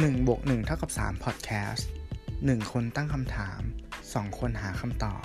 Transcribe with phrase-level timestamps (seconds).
[0.00, 1.82] 1บวก1เท่ากับ3 Podcast
[2.26, 3.60] 1 คนตั้งคำถาม
[4.00, 5.22] 2 คนหาคำตอบ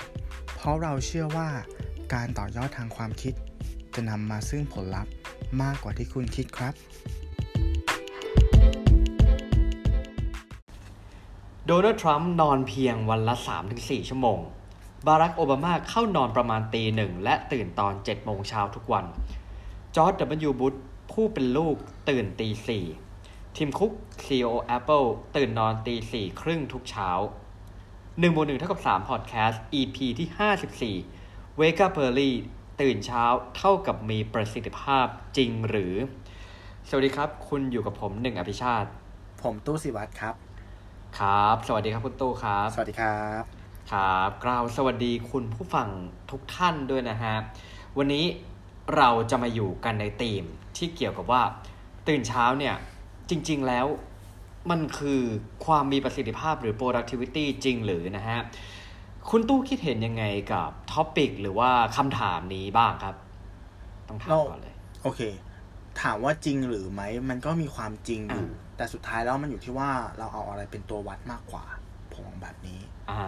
[0.55, 1.49] เพราะเราเชื่อว่า
[2.13, 3.33] การต่อยอดทางความคิด
[3.95, 5.13] จะนำมาซึ่งผลลัพธ์
[5.61, 6.73] มากกว่าที่คุณคิดครับ
[11.65, 13.35] โดนัลด์ทรัมป์นอนเพียงวันละ
[13.71, 14.39] 3-4 ชั่วโมง
[15.07, 19.05] บารักโอบามาเข้านอนประมาณตีหนึ่งและตื่นตอน7โมงเช้าทุกวัน
[19.95, 20.13] จอร์ด
[20.49, 20.51] W.
[20.59, 20.73] บุช
[21.11, 21.75] ผู้เป็นลูก
[22.09, 22.85] ตื่นตีสี่
[23.59, 23.93] ทีมคุก
[24.25, 27.09] CEO Apple ตื่นนอนตีสี่ครึ่งทุกเช้า
[27.69, 32.31] 1บวก1เท่ากับ3 Podcast EP ที่ 54 Wake up early
[32.81, 33.23] ตื่นเช้า
[33.57, 35.05] เท่ากับมีประสิทธิภาพ
[35.37, 35.93] จริงหรือ
[36.89, 38.89] สวัสดีครับ คุณอยู่กับผมหนึ่งอภิชาติ
[39.41, 40.35] ผมตู้สิวัตรครับ
[41.19, 43.43] ครับ สวัสดีครับคุณตู้ครับ สวัสดีครับ
[43.91, 45.87] ครับกล่าวสวัสดีคุณผู้ฟัง
[46.31, 47.35] ทุกท่านด้วยนะฮะ
[47.97, 48.25] วันนี้
[48.95, 50.43] เราจะมาอยู่กันในธีม
[50.77, 51.41] ที่เกี่ยวกับว่า
[52.07, 52.75] ตื่นเช้าเนี่ย
[53.29, 53.85] จริง ๆ แล้ว
[54.69, 55.21] มันคือ
[55.65, 58.39] ความมีประสิทธิภาพหรือ productivity จริงหรือนะฮะ
[59.29, 63.15] คุณตู้คิดเห็นยังไงกับท็อปิกหรือว่าคำถามนี้บ้างครับ
[64.07, 65.21] ต้องถามก่อนเลย โอเค
[66.01, 71.63] ถามว่าจริงหรือไหม มันก็มีความจริงอยู่อ่าแต่สุดท้ายแล้วมันอยู่ที่ว่าเราเอาอะไรเป็นตัววัดมากกว่า
[72.13, 72.79] ผมมองแบบนี้
[73.11, 73.23] อ่า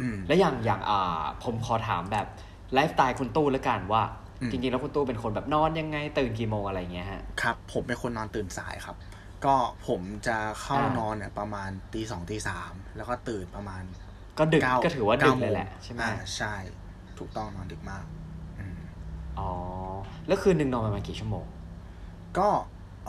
[0.00, 2.26] อืม และอย่างอย่างอ่า ผมขอถามแบบ
[2.72, 4.02] ไลฟ์สไตล์คุณตู้แล้วกันว่า
[4.40, 8.96] อืมจริงๆแล้วคุณตู้เป็นคนแบบนอนยังไงตื่นกี่โมงอะไรเงี้ยฮะ ครับ ผมเป็นคนนอนตื่นสายครับ
[9.44, 9.56] ก็
[9.88, 13.82] ผมจะเข้าอ่านนอนเนี่ยประมาณตีสองตีสามแล้วก็ตื่นประมาณ
[14.38, 16.54] ก็ดึกเก้าก็ถือว่าดึกก้เลยแหละโมงใช่ไหมอ่าใช่
[17.18, 18.04] ถูกต้องนอนดึกมาก
[18.58, 18.78] อืม
[19.38, 19.50] อ๋อ
[20.26, 21.46] แล้วคืนหนึ่งนอนประมาณกี่ชั่วโมง
[22.38, 22.48] ก็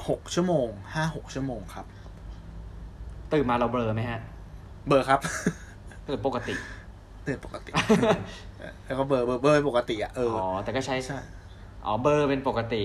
[0.09, 1.85] หกชั่วโมงห้าหกชั่วโมงครับ
[3.33, 4.19] ตื่นมาเราเบลอไหมฮะ
[4.87, 5.19] เบอร์ครับ
[6.07, 6.55] ตื่นปกติ
[7.27, 7.71] ตื่นปกติ
[8.85, 11.17] แล้วก็เบอร์เบอร์เบอร์ปกติอะเอออ๋อแต่ก็ใช้ใช่
[11.85, 12.83] อ๋อเบอร์เป็นปกติ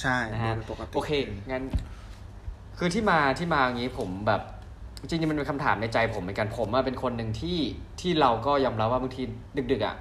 [0.00, 1.10] ใช่นะเบอฮะร์เป็นปกติโอเค
[1.52, 1.62] งั้น
[2.78, 4.42] คือที่มาที่มาอย่างนี้ผมแบบ
[5.08, 7.58] จริงๆมันเป็นคำถามในใจผมเหมือนกันผมอะเป็นคนหนึ่งที่
[8.00, 9.22] ที่เราก็ยอมรับว่าบางที
[9.72, 9.96] ดึกๆอะ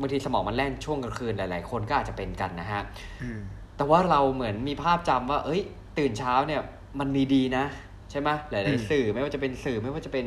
[0.00, 2.82] บางทีสมองมันแล่นช่วงกลางคืนหลาย ๆ คนก็อาจจะเป็นกันนะฮะ
[3.22, 3.40] อืม
[3.76, 5.60] แต่ว่าเราเหมือนมีภาพจำว่า เอ้ย
[5.98, 6.60] ตื่นเช้าเนี่ย
[7.00, 7.64] มันมีดีนะ
[8.10, 10.24] ใช่ไหมหลายอืมๆสื่อไม่ว่าจะเป็นสื่อไม่ว่าจะเป็น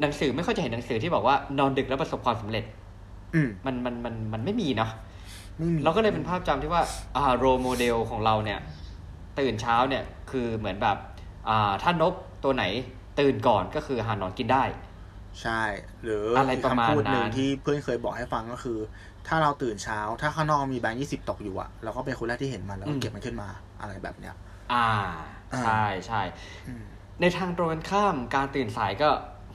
[0.00, 2.64] หนังสือไม่ค่อยจะเห็นหนังสือที่บอกว่านอนดึกแล้วประสบความสำเร็จ
[3.34, 4.90] อืมมันมันมันมันไม่มีเนาะ
[5.58, 6.82] ไม่มีเราก็เลยเป็นภาพจำที่ว่า
[7.16, 8.58] อ่าโรโมเดลของเราเนี่ย
[9.38, 11.17] ตื่นเช้าเนี่ย คือเหมือนแบบอ่า
[11.82, 12.14] ถ้านก
[12.44, 12.64] ตัวไหน
[13.20, 14.64] ตื่นก่อนก็คือหานอนกินได้
[15.42, 15.62] ใช่
[16.02, 18.78] หรืออะไรประมาณคำพูดหนึ่งนั้นที่เพื่อนเคยบอกให้ฟังก็คือ
[19.28, 23.48] ถ้าเราตื่นเช้า ถ้าข้างนอกมีแบงค์ยี่สิบตกอยู่อะเราก็เป็นคนแรกที่เห็นมันแล้วก็เก็บมันขึ้นมา
[23.80, 24.34] อะไรแบบเนี้ย
[24.72, 24.88] อ่า
[25.54, 26.22] อ่าใช่ใช่
[26.68, 26.84] อืม
[27.20, 29.10] ในทางตรงกันข้ามการตื่นสายก็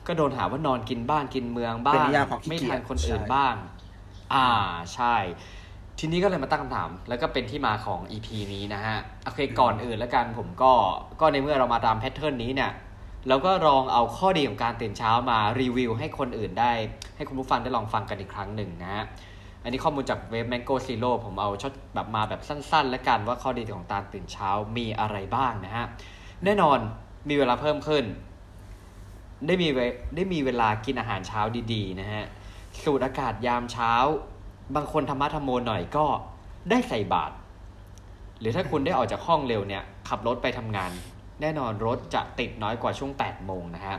[0.06, 3.54] ก็โดนหาว่านอนกินบ้านกินเมืองบ้าเป็นงนิยามความขี้ไม่เกียจทันคนอื่นใช่บ้าง
[4.34, 4.48] อ่า
[4.94, 5.16] ใช่
[5.98, 10.72] ทีนี้ก็เลยมาตั้งคำถาม แล้วก็เป็นที่มาของ EP นี้นะฮะโอเคก่อนอื่นแล้วกันผมก็
[11.20, 12.70] ก็ในเมื่อเรามาตามแพทเทิร์นนี้เนี่ย
[13.28, 16.72] เราก็ลองเอาข้อดีของการตื่นเช้ามารีวิว ให้คนอื่นได้
[17.16, 19.04] ให้คุณผู้ฟังได้ลองฟังกันอีกครั้งหนึ่งนะฮะ
[19.62, 25.84] อันนี้ข้อมูลจากเว็บ Mango Zero ผมเอาช็อตแบบมาแบบสั้น ๆ แล้วกันว่าข้อดีของการตื่นเช้ามีอะไรบ้างนะฮะ
[26.44, 26.78] แน่นอน
[27.28, 28.04] มีเวลาเพิ่มขึ้น
[29.46, 29.78] ได้มีเว
[30.16, 31.40] ได้มีเวลากินอาหารเช้า
[31.72, 32.24] ดีๆนะฮะ
[32.82, 33.92] สูดอากาศยามเช้า
[34.74, 36.06] บางคนธรรมะธรรมโมหน่อยก็
[36.70, 37.34] ได้ใส่บาตร
[38.40, 40.90] หรือถ้าคุณได้ออกจากห้องเร็วเนี่ยขับรถไปทำงาน
[41.40, 43.96] แน่นอนรถจะติดน้อยกว่าช่วง8โมงนะฮะ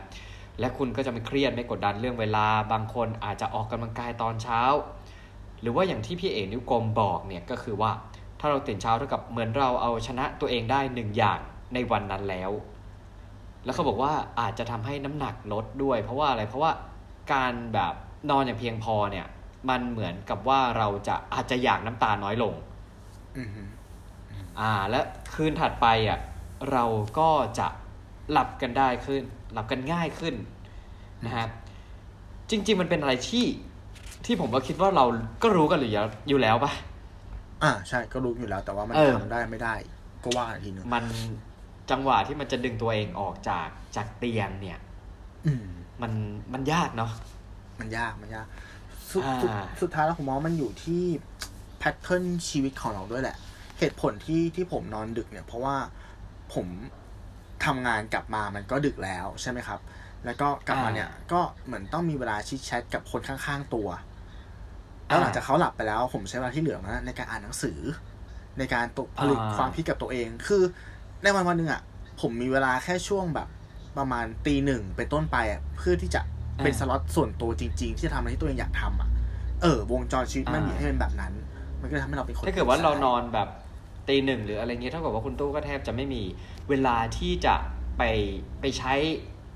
[0.59, 4.61] และคุณก็จะไม่เครียดไม่กดดันเรื่องเวลา บางคนอาจจะออกกำลังกายตอนเช้า
[5.61, 7.91] หรือว่าอย่างที่พี่เอกนิ้วกลมบอกเนี่ยก็คือว่า
[8.39, 11.39] ถ้าเราตื่นเช้าเท่ากับเหมือนเราเอาชนะตัวเองได้หนึ่งอย่าง
[11.73, 12.51] ในวันนั้นแล้ว
[13.65, 16.71] แล้วเขาบอกว่าอาจจะทำให้น้ำหนักลดด้วย เพราะว่าอะไรเพราะว่า
[17.33, 17.93] การแบบ
[18.29, 19.25] นอนอย่างเพียงพอเนี่ย
[19.69, 22.53] มันเหมือนกับว่าเราจะอาจจะอยากน้ำตาน้อยลง
[23.37, 23.61] อืมฮึ
[24.59, 24.99] อ่า และ
[25.33, 26.19] คืนถัดไปอะ
[26.71, 26.85] เรา
[27.19, 27.67] ก็จะ
[28.31, 30.35] หลับกันได้ขึ้น หลับกันง่ายขึ้น
[31.25, 31.47] นะฮะ
[32.49, 33.45] จริง ๆ มันเป็นอะไรที่
[34.25, 35.05] ที่ผมว่าคิดว่าเรา
[35.43, 36.71] ก็รู้กันอยู่แล้วอยู่แล้วปะ
[37.63, 39.73] อ่าใช่ก็รู้อยู่แล้ว แต่ว่ามันเออทำได้ไม่ได้
[40.23, 41.03] ก็ว่าอีกทีนึงมัน
[41.91, 44.79] จังหวะที่มันจะดึงตัวเองออกจากจากเตียงเนี่ย
[45.45, 45.65] อืม
[46.01, 46.11] มัน
[46.53, 47.11] มันยากเนาะ
[47.79, 48.47] มันยากมันยาก
[49.11, 51.03] สุดอ่าสุดสุดท้ายแล้วผมมองว่ามันอยู่ที่
[51.79, 53.37] แพทเทิร์นชีวิตของเราด้วยแหละ
[53.79, 55.75] เหตุผลที่ที่ผมนอนดึกเนี่ย เพราะว่า
[56.53, 56.67] ผม
[57.65, 59.79] ทำงานกลับมามันก็ดึกแล้วใช่ไหมครับ
[60.25, 63.87] แล้วก็กลับมาเนี่ยก็เหมือนต้องมีเวลาชิดแชทกับคนข้างๆตัว
[65.07, 67.79] แล้วหลังจากเขาหลับไปแล้ว ผมใช้เวลาที่เหลือนะในการอ่านหนังสือ
[68.57, 70.63] ในการตกผลิตอ่าความคิดกับตัวเอง คือ
[71.23, 71.81] ในวันวันหนึ่งอะ
[72.21, 73.47] ผมมีเวลาแค่ช่วงแบบ
[73.97, 76.21] ประมาณตีหนึ่งเป็นต้นไปอะเพื่อที่จะ
[76.63, 79.09] เป็นสล็อตส่วนตัวจริง ๆ ที่จะทำอะไรที่ตัวเองอยากทำอะ
[79.61, 81.33] เออ วงจรชีวิตมันมีให้เป็นแบบนั้น
[81.81, 83.49] มันก็เลยทำให้เราเป็นคนถ้าเกิดว่าเรานสยอนแบบ
[84.07, 86.21] ตีหนึ่งหรืออะไรเงี้ยเท่ากับว่าคุณตู้ก็แทบจะไม่มี
[86.69, 87.55] เวลาที่จะ
[87.97, 88.03] ไป
[88.61, 88.93] ไปใช้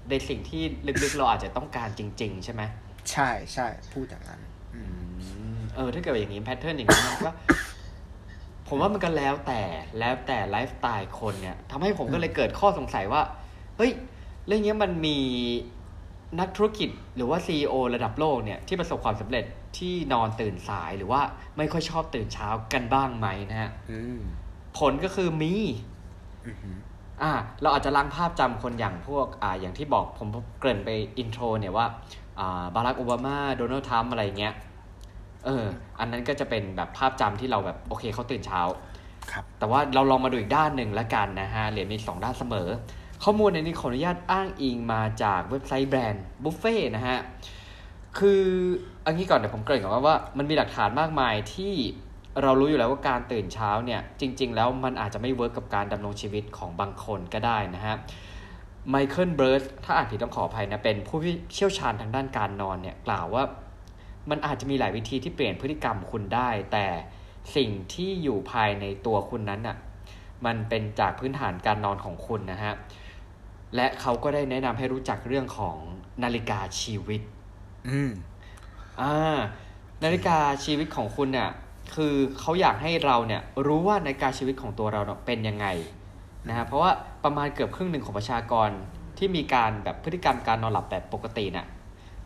[0.09, 0.63] ในสิ่งที่
[1.03, 2.61] ลึกๆ เราอาจจะต้องการจริง ๆ ใช่ไหม
[3.11, 4.41] ใช่ใช่พูดอย่างนั้น
[4.75, 4.81] อื
[5.57, 7.31] มเออ ถ้าเกิดอย่างนี้ pattern อย่างนี้มันก็
[8.67, 9.61] ผมว่ามันก็แล้วแต่
[9.99, 13.21] แล้วแต่ไลฟ์สไตล์คนเนี่ยทำให้ผมก็เลยเกิดข้อสงสัยว่า
[13.77, 13.91] เฮ้ย
[14.47, 15.17] เรื่องนี้มันมี
[16.39, 19.45] นักธุรกิจหรือว่า CEO ระดับโลกเนี่ยที่ประสบความสำเร็จ
[19.77, 21.21] ที่นอนตื่นสายหรือว่า
[21.57, 24.21] ไม่ค่อยชอบตื่นเช้ากันบ้างไหมนะฮะอืม
[24.77, 25.53] ผลก็คือมี
[26.47, 26.77] อือหือ
[27.21, 27.31] อ่า
[27.61, 30.27] เราอาจจะล้างภาพจำคนอย่างพวกอ่าอย่างที่บอกผม
[30.59, 31.85] เกริ่นไป intro เนี่ยว่า
[32.39, 34.53] อ่าบารักโอบามาโดนัลด์ทรัมป์อะไรเงี้ย
[35.45, 35.65] เออ
[35.99, 38.61] อันนั้นก็จะเป็นแบบภาพจำที่เราแบบโอเคเขาตื่นเช้า
[39.31, 42.69] ครับ แต่ว่าเราลองมาดูอีกด้านหนึ่งละกันนะฮะเหรียญมีสองด้านเสมอ
[43.23, 47.19] ข้อมูลในนี้ขออนุญาตอ้างอิงมาจากเว็บไซต์ Brand Buffet นะฮะ
[48.19, 48.43] คือ
[49.05, 51.73] อันนี้ก่อนเดี๋ยวผมเกริ่นก่อนว่าว่ามันมีหลักฐานมากมายที่
[52.41, 57.95] เรารู้อยู่แล้วว่าการตื่นเช้าเนี่ยจริง ๆ แล้วมันอาจจะไม่ work กับการดำรงชีวิตของบางคนก็ได้นะฮะ
[58.89, 61.17] Michael Breus ถ้าอ่านผิดต้องขออภัยนะเป็นผู้
[61.53, 63.43] เชี่ยวชาญทางด้านการนอนเนี่ยกล่าวว่า
[64.29, 66.87] มันอาจจะมีหลายวิธีที่เปลี่ยนพฤติกรรมคุณได้ แต่
[67.55, 69.77] สิ่งที่อยู่ภายในตัวคุณนั้นน่ะ
[70.45, 72.73] มันเป็นจากพื้นฐานการนอนของคุณนะฮะ
[73.75, 75.77] และเขาก็ได้แนะนำให้รู้จักเรื่องของ
[76.23, 77.21] นาฬิกาชีวิต
[77.89, 78.11] อืม
[79.01, 79.39] อ่า
[80.03, 81.49] นาฬิกาชีวิตของคุณเนี่ย
[81.95, 85.67] คือเขาอยากให้เราเนี่ยรู้ว่านาฬิกาชีวิตของตัวเราเนี่ยเป็นยังไง
[86.47, 86.91] นะฮะเพราะว่า
[87.23, 88.69] ประมาณเกือบครึ่งหนึ่งของประชากร
[89.17, 91.65] ที่มีการแบบพฤติกรรมการนอนหลับแบบปกติเนี่ย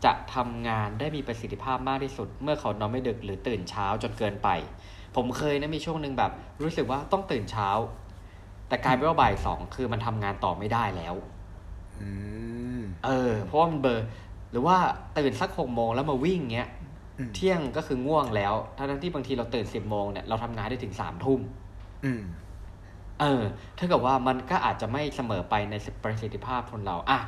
[0.04, 4.48] จะทำงานได้มีประสิทธิภาพมากที่สุด เมื่อเขานอนไม่ดึกหรือตื่นเช้าจนเกินไป
[5.16, 6.32] ผมเคยนะมีช่วงหนึ่งแบบ
[6.62, 7.68] รู้สึกว่าต้องตื่นเช้า
[8.68, 11.33] แต่กลายเป็นว่าบ่ายสองคือมันทำงานต่อไม่ได้แล้วอืม
[13.06, 14.06] เออ เพราะว่ามันเบลอร์
[14.50, 14.76] หรือว่า
[15.18, 16.68] ตื่นสักหกโมงแล้วมาวิ่งเงี้ย
[17.18, 21.40] อืมเที่ยงก็คือง่วงแล้ว ทั้งที่บางทีเราตื่นสิบโมงเนี่ยเราทำงานได้ถึงสามทุ่ม
[22.04, 22.22] อืม
[23.20, 23.42] เออ
[23.78, 27.18] ถ้าเกิดว่ามันก็อาจจะไม่เสมอไปในประสิทธิภาพคนเรา อะ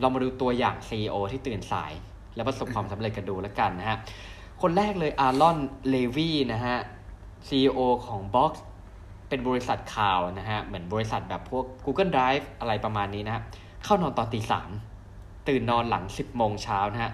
[0.00, 1.92] เรามาดูตัวอย่าง CEO ที่ตื่นสาย
[2.34, 3.98] และประสบความสำเร็จกันดูแล้วกันนะฮะ
[4.62, 5.58] คนแรกเลยอารอน
[5.88, 6.76] เลวีนะฮะ
[7.48, 8.52] CEO ของ Box
[9.28, 13.42] เป็นบริษัทข่าวนะฮะ เหมือนบริษัทแบบพวก Google Drive อะไรประมาณนี้นะฮะ
[13.84, 14.70] เข้านอนตอนตีสาม
[15.48, 17.12] ตื่นนอนหลัง 10 โมงเช้านะฮะ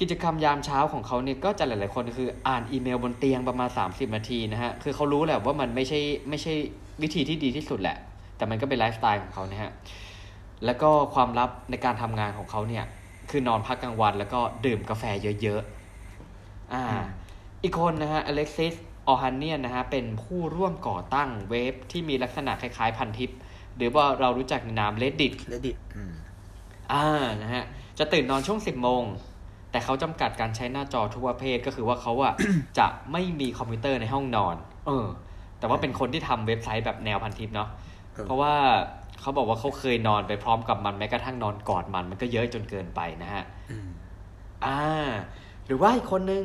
[0.00, 6.54] กิจกรรมยามเช้าของเขาเนี่ยก็จะหลาย ๆ คนคืออ่านอีเมลบนเตียงประมาณ 30 นาทีนะฮะ คือเขารู้แหละว่ามันไม่ใช่ไม่ใช่
[7.02, 7.96] วิธีที่ดีที่สุดแหละ
[8.36, 9.70] แต่มันก็เป็นไลฟ์สไตล์ของเขานะฮะ
[10.64, 12.84] แล้วก็ความลับในการทำงานของเขาเนี่ย
[13.30, 15.04] คือนอนพักกลางวันแล้วก็ดื่มกาแฟ
[15.42, 15.60] เยอะ
[16.16, 17.04] ๆ อ่าอืม
[17.62, 18.74] อีกคนนะฮะอเล็กซิส
[19.08, 23.30] ออฮันเนียนนะฮะ เป็นผู้ร่วมก่อตั้งเว็บที่มีลักษณะคล้าย ๆ พันทิป
[23.78, 26.12] หรือว่าเรารู้จักในนาม Reddit เลดิตอืม
[26.92, 27.06] อ่า
[27.42, 27.64] นะฮะ
[27.98, 29.02] จะตื่นนอนช่วง10โมง
[29.70, 32.34] แต่เขาจำกัดการใช้หน้าจอทุกประเภทก็คือว่าเขาอะ
[32.78, 35.06] จะไม่มีคอมพิวเตอร์ในห้องนอน เออ
[35.58, 37.68] แต่ว่าเป็นคนที่ทำเว็บไซต์แบบแนวพันทิปเนาะ
[38.12, 38.54] เออเพราะว่า
[39.20, 43.90] เขาบอกว่าเขาเคยนอนไปพร้อมกับมันแม้กระทั่งนอนกอดมันมันก็เยอะจนเกินไปนะฮะอืม
[44.64, 44.80] อ่า
[45.66, 46.44] หรือว่าอีกคนหนึ่ง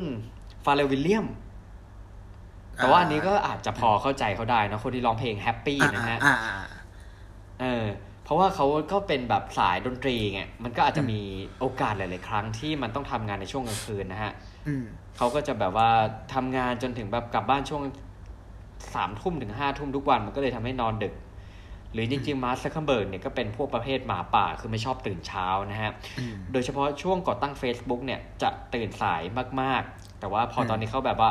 [0.64, 1.26] Pharrell Williams
[2.76, 6.73] แต่ว่าอันนี้ก็อาจจะพอเข้าใจเขาได้นะคนที่ร้องเพลง Happy นะฮะอ่าอ่าอ่า
[7.60, 7.86] เออ
[8.24, 11.20] เพราะว่าเขาก็เป็นแบบสายดนตรีไงมันก็อาจจะมี
[11.60, 14.32] โอกาสหลาย ๆ ครั้งที่มันต้องทำงานในช่วงกลางคืนนะฮะ
[14.68, 14.84] อืม
[15.16, 15.90] เขาก็จะแบบว่า
[16.34, 17.82] ทำงานจนถึงแบบกลับบ้านช่วง
[18.94, 21.14] สามทุ่มถึงห้าทุ่มทุกวันมันก็เลยทำให้นอนดึก
[21.92, 29.22] หรือจริง ๆ มาร์คซักเคอร์เบิร์กเนี่ยก็เป็นพวกประเภทหมาป่าคือไม่ชอบตื่นเช้านะฮะอืมโดยเฉพาะช่วงก่อตั้ง Facebook เนี่ยจะตื่นสาย
[29.60, 31.30] มาก ๆ แต่ว่าพออมตอนนี้เขาแบบว่า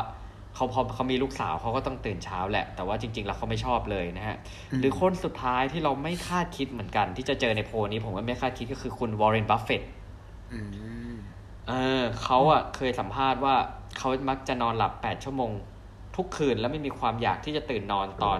[0.55, 4.37] เขาพอเขามีลูกสาวเขาก็ต้องตื่นเช้าแหละ แต่ว่าจริง ๆ แล้วเขาไม่ชอบเลยนะฮะ
[4.79, 9.81] หรือคนสุดท้ายที่เราไม่คาดคิดเหมือนกัน ที่จะเจอในโพลนี้ผมว่าไม่คาดคิดก็คือคุณวอร์เรนบัฟเฟต
[10.53, 10.59] อื
[11.11, 11.13] ม
[11.67, 13.55] เออเขาอะเคยสัมภาษณ์ว่า
[13.97, 15.51] เขามักจะนอนหลับ8ชั่วโมง
[16.15, 18.39] ทุกคืนแล้วไม่มีความอยากที่จะตื่นนอนตอน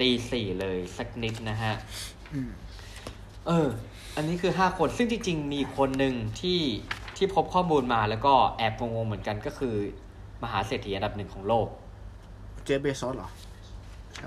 [0.00, 1.74] ตีสี่เลยสักนิดนะฮะ
[2.32, 2.50] อืม
[3.46, 3.68] เออ
[4.16, 6.60] อันนี้คือ5คนซึ่งจริง ๆ มีคนหนึ่งที่
[7.16, 9.74] ที่พบข้อมูลมาแล้วก็แอบงงๆเหมือนกันก็คือ
[10.44, 11.66] มหาเศรษฐีอันดับหนึ่งของโลก
[12.64, 13.30] เจฟเบซอสเหรอ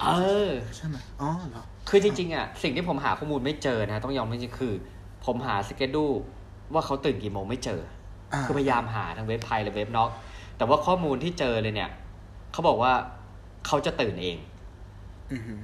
[0.01, 0.09] เอ
[0.49, 4.73] อ ใช่ไหมอ๋อเหรอ คือจริงๆอะ สิ่งที่ผมหาข้อมูลไม่เจอนะ ต้องยอมไม่จริงคือ
[5.25, 6.05] ผมหาสเกดู
[6.73, 7.81] ว่าเขาตื่นกี่โมงไม่เจอ
[8.33, 10.09] อ่าคือพยายามหาทั้งเว็บไทยและเว็บนอก
[10.57, 11.89] แต่ว่าข้อมูลที่เจอเลยเนี่ย
[12.51, 12.93] เขาบอกว่า
[13.67, 14.37] เขาจะตื่นเอง
[15.31, 15.59] อือหือ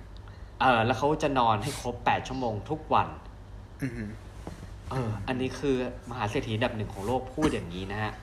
[0.61, 3.07] เออ แล้วเขาจะนอนให้ครบ8ชั่วโมงทุกวัน
[3.83, 4.09] อือหือ
[4.91, 5.75] เออ อันนี้คือ
[6.09, 8.19] มหาเศรษฐีอันดับหนึ่งของโลกพูดอย่างนี้นะฮะอื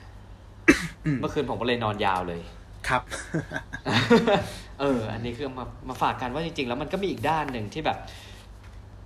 [1.19, 2.41] เมื่อคืนผมก็เลยนอนยาวเลย
[2.87, 3.01] ครับ
[4.79, 7.97] เออ อันนี้คือเอามามาฝากกันว่าจริง ๆ แล้วมันก็มีอีกด้านหนึ่งที่แบบ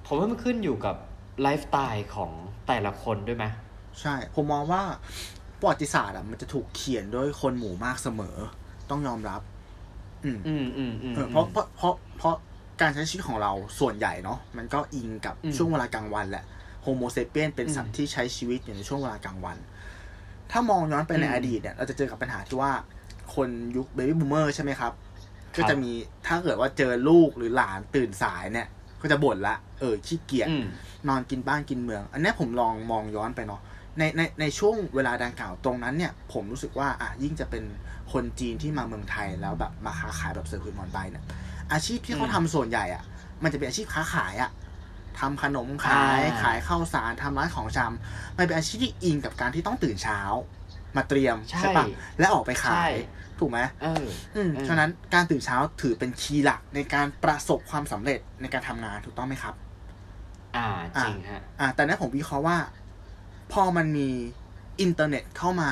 [0.05, 0.95] ผมว่ามันขึ้นอยู่กับ
[1.41, 2.31] ไลฟ์สไตล์ของ
[2.67, 3.45] แต่ละคนด้วยไหม
[4.01, 4.81] ใช่ ผมมองว่า
[5.59, 8.37] ประวัติศาสตร์อะมันจะถูกเขียนด้วยคนหมู่มากเสมอ
[8.89, 9.41] ต้องยอมรับ
[10.25, 12.35] อืมอืมอืมอืมเออเพราะเพราะเพราะเพราะ
[12.81, 16.45] การใช้ชีวิตของเราส่วนใหญ่เนาะมันก็อิงกับอืมช่วงเวลากลางวันแหละ
[16.81, 19.57] Homo sapiens เป็นสัตว์อืมที่ใช้ชีวิตอยู่ในช่วงเวลากลางวัน
[20.51, 22.71] ถ้ามองย้อนไปในอืมอดีตเนี่ยเราจะเจอกับปัญหาที่ว่า
[23.35, 24.93] คนยุค baby boomer ใช่ไหมครับ
[25.57, 25.91] ครับ ก็จะมี
[26.27, 28.67] ถ้าเกิดว่าเจอลูกหรือหลานตื่นสายเนี่ย
[29.01, 30.65] ก็จะบ่นละเออขี้เกียจอืม
[31.07, 33.61] นอนกินบ้านกินเมือง อันเนี้ยผมลองมองย้อนไปเนาะ
[33.97, 37.63] ในในในช่วงเวลาดังกล่าวตรงนั้นเนี่ย ผมรู้สึกว่าอะยิ่งจะเป็น
[38.13, 41.23] คนจีนที่มาเมืองไทยแล้วแบบมาค้าขายแบบเสือผืนหมอนใบเนี่ย
[41.71, 43.03] อาชีพที่เขาอืมทำส่วนใหญ่อะ
[43.43, 44.49] มันจะเป็นอาชีพค้าขายอะ
[45.19, 50.19] ทำขนมขายอ่าขายข้าวสารทำร้านของชำมันเป็นอาชีพที่อิงกับการที่ต้องตื่นเช้า
[50.95, 51.85] มาเตรียมใช่ปะ
[52.19, 52.93] และออกไปขาใช่ย
[53.39, 54.05] ถูกไหมเออ
[54.35, 59.55] อืมเออฉะนั้นการตื่นเช้าถือเป็นคีย์หลักในการประสบความสำเร็จในการทำงานถูกต้องไหมครับ
[60.55, 60.67] อ่า
[61.01, 62.57] จริงฮะอ่า แต่นั้นผมวิเคราะห์ว่า
[63.51, 64.09] พอมันมี
[64.81, 65.71] อินเทอร์เน็ตเข้ามา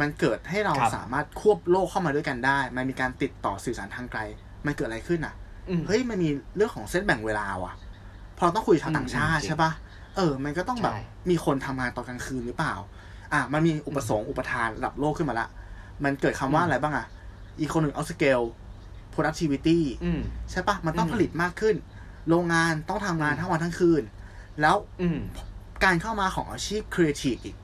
[0.00, 4.20] มันเกิดให้เราครับสามารถควบโลกเข้ามาด้วยกันได้ มันมีการติดต่อสื่อสารทางไกล
[4.66, 5.34] มันเกิดอะไรขึ้นอะ
[5.68, 7.72] อืมเฮ้ย มันมีเรื่องของเส้นแบ่งเวลาว่ะ
[8.38, 9.72] พอต้องคุยกับชาวต่างชาติอืมจริงใช่ปะ
[10.16, 12.74] เออ มันก็ต้องแบบใช่มีคนทำงานตอนกลางคืนหรือเปล่า
[13.32, 15.48] อะมันมีอุปสงค์อุปทานระดับโลกขึ้นมาละ
[16.04, 17.06] มันเกิดคำว่าอืมอะไรบ้างอะ
[17.60, 18.40] อีกคนหนึ่งเอาสเกล
[19.14, 21.76] productivity อืมใช่ปะมันต้องอืมผลิตมากขึ้น
[22.28, 24.02] โรงงานต้องทำงานอืมทั้งวันทั้งคืน
[24.60, 25.18] แล้วอืม
[25.84, 27.56] การเข้ามาของอาชีพครีเอทีฟอีก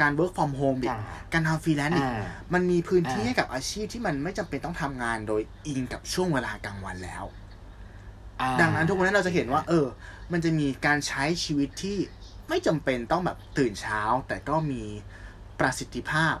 [0.00, 7.39] การ work from home อีกอ่าการทำฟรีแลนซ์อีกอ่ามันมีพื้นที่อ่าให้กับอาชีพที่มันไม่จำเป็นต้องทำงานโดยอิงกับช่วงเวลากลางวันแล้วอ่า
[8.60, 9.86] ดังนั้นทุกวันนี้เราจะเห็นว่า เออ
[10.32, 11.96] มันจะมีการใช้ชีวิตที่
[12.48, 14.82] ไม่จำเป็นต้องแบบตื่นเช้า แต่ก็มี
[15.60, 16.36] ประสิทธิภาพ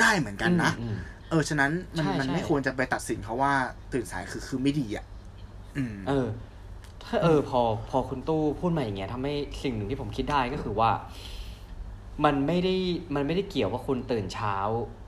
[0.00, 0.96] ได้เหมือนกันนะอืม
[1.30, 3.52] เออ ฉะนั้นมันใช่มันใช่ไม่ควรจะไปตัดสินเขาว่า
[3.92, 5.04] ตื่นสายคือคือไม่ดีอะ
[5.76, 6.26] อืมเออ
[7.04, 10.90] ถ้าเออ พอพอคุณตู้พูดมาอย่างเงี้ยทำให้สิ่งหนึ่งที่ผมคิดได้ก็คือว่า
[12.24, 12.74] มันไม่ได้
[13.14, 14.56] มันไม่ได้เกี่ยวว่าคุณตื่นเช้า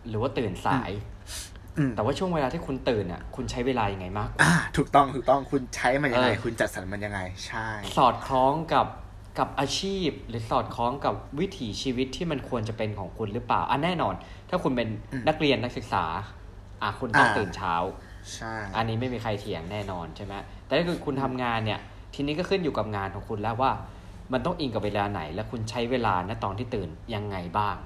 [0.09, 1.64] หรือว่าตื่นสายอืม
[1.97, 8.87] แต่ว่าช่วงเวลาที่คุณตื่นอะ คุณใช้เวลายังไงมากกว่าอ่าถูกต้องถูกต้องคุณใช้มันยังไงเออคุณจัดสรรมันยังไง ใช่ สอดคล้องกับ
[9.39, 14.15] กับอาชีพ หรือสอดคล้องกับวิถีชีวิตที่มันควรจะเป็นของคุณหรือเปล่าอะแน่นอน
[14.51, 16.05] ถ้าคุณเป็นอืมนักเรียนนักศึกษา
[16.83, 17.75] อะคุณต้องอ่าตื่นเช้า
[18.35, 20.35] ใช่อันนี้ไม่มีใครเถียงแน่นอนใช่ไหม
[20.67, 21.81] แต่ถ้าคือคุณทำงานเนี่ย
[22.15, 23.73] ทีนี้ก็ขึ้นอยู่กับงานของคุณแล้วว่า
[24.33, 27.77] มันต้องอิงกับเวลาไหน และคุณใช้เวลาณตอนที่ตื่นยังไงบ้าง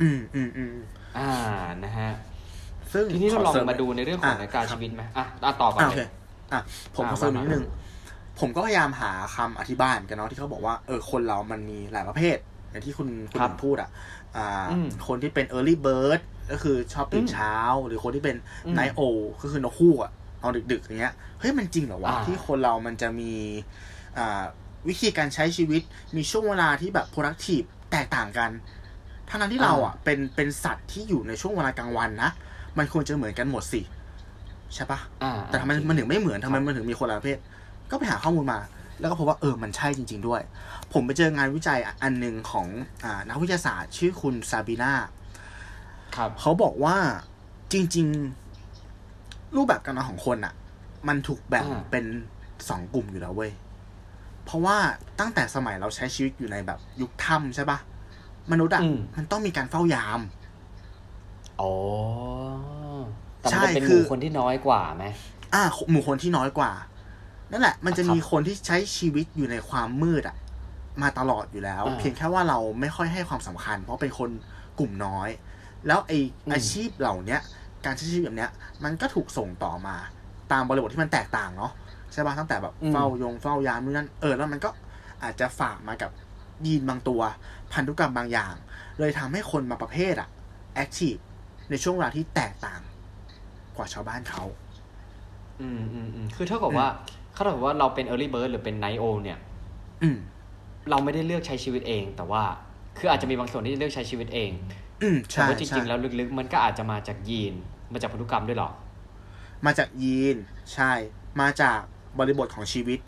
[0.00, 0.74] อืมอืมอืม
[1.18, 1.30] อ่า
[1.84, 2.10] นะฮะ
[2.92, 6.08] ซึ่งทีนี้เราลองขสมาดูในเรื่องของะนาฬิกาคบชีวิตไหมอะอะต่อก่อนอะโอเลเคย
[6.52, 6.60] อะ
[6.96, 7.64] ผมอะขอเสริมว่ามานิดนึง
[8.40, 12.36] ผมก็พยายามหาคำอธิบายเหมือนกันเนาะที่เขาบอกว่าเออคนเรามันมีหลายประเภท
[12.70, 13.90] อย่างที่คุณคุณครับหญิงพูดอะ
[14.36, 16.20] อ่าอืมคนที่เป็น early bird
[16.52, 17.54] ก็คือชอบตื่นอืมเช้า
[17.86, 20.10] หรือคนที่เป็นอืม night owl ก็คือนกคู่อะ
[20.42, 23.32] ตอนดึกๆอย่างเงี้ยเฮ้ยมันจริงเหรอวะอ่าที่คนเรามันจะมี
[24.18, 24.42] อ่า
[24.88, 25.82] วิธีการใช้ชีวิต
[26.16, 28.50] มีช่วงเวลาที่แบบ productive แตกต่างกัน
[29.28, 32.30] ทั้งนั้นที่เราอะเป็นเป็นสัตว์ที่อยู่ในช่วงเวลากลางวันนะ
[32.78, 33.80] มันควรจะเหมือนกันหมดสิ
[34.74, 37.38] ใช่ปะอ่าแต่ทำไมมันถึงไม่เหมือนทำไมมันถึงมีคนละประเภท
[37.90, 38.60] ก็ไปหาข้อมูลมา
[39.00, 40.40] แล้วก็พบว่าเออมันใช่จริง ๆด้วย
[40.92, 42.66] ผมไปเจองานวิจัยอันหนึ่งของ
[43.04, 44.92] อ่านักวิทยาศาสตร์ ชื่อคุณซาบีนา
[46.16, 46.96] ครับเขาบอกว่า
[47.72, 48.06] จริง
[48.82, 50.54] ๆ รูปแบบการนอนของคนอะ
[51.08, 52.04] มันถูกแบ่งอ่าเป็น
[52.68, 53.52] สองกลุ่มอยู่แล้วเว้ย
[54.44, 54.76] เพราะว่า
[55.20, 57.78] ตั้งแต่สมัยเราใช้ชีวิตอยู่ในแบบยุคถ้ำใช่ปะ
[58.52, 60.20] มนุษย์อะอืมมันต้องมีการเฝ้ายาม
[61.60, 61.72] อ๋อ
[63.40, 65.04] แต่มันใช่จะเป็นหคืมู่อคนที่น้อยกว่าไหม
[65.54, 66.72] อ่าหมู่คนที่น้อยกว่า
[67.50, 70.36] นั่นแหละ มันจะครับมีคนที่ใช้ชีวิตอยู่ในความมืดอะ
[71.02, 74.30] มาตลอดอยู่แล้วอ่าเพียงแค่ว่าเราไม่ค่อยให้ความสำคัญ เพราะเป็นคน
[74.78, 75.28] กลุ่มน้อย
[75.86, 76.12] แล้วไอ
[76.46, 77.40] อืมอาชีพเหล่าเนี้ย
[77.84, 78.50] การใช้ชีวิตแบบเนี้ย
[78.84, 79.96] มันก็ถูกส่งต่อมา
[80.52, 81.72] ตามบริบทที่มันแตกต่างเนาะ
[82.12, 84.70] ใช่ป่ะตั้งแต่แบบเฝ้ายงเฝ้ายามนู่นนั่นเออแล้วมันก็
[85.22, 86.10] อาจจะฝากมากับ
[86.66, 87.20] ยีนบางตัว
[87.72, 88.54] พันธุกรรมบางอย่าง
[88.98, 90.28] เลยทำให้คนมาประเภทอะ
[90.74, 91.14] แอคทีฟ
[91.70, 92.80] ในช่วงเวลาที่แตกต่าง
[93.76, 94.42] กว่าชาวบ้านเขา
[95.60, 96.86] อืมอืมอืมคือเท่ากับว่า
[97.32, 99.38] เขาเท่ากับว่าเราเป็น early bird หรือเป็น night owl เนี่ย
[100.02, 100.18] อืม
[100.90, 102.42] เราไม่ได้เลือกใช้ชีวิตเอง แต่ว่า
[102.98, 104.50] คืออาจจะมีบางส่วนที่เลือกใช้ชีวิตเอง
[105.02, 107.54] อืมแต่ใช่ว่าจใช่ริงๆ แล้วลึกๆ มันก็อาจจะมาจากยีน
[107.92, 108.70] มาจากพันธุกรรมด้วยเหรอ
[109.66, 110.36] มาจากยีน
[110.74, 110.92] ใช่
[111.40, 111.78] มาจาก
[112.18, 112.98] บริบทของชีวิต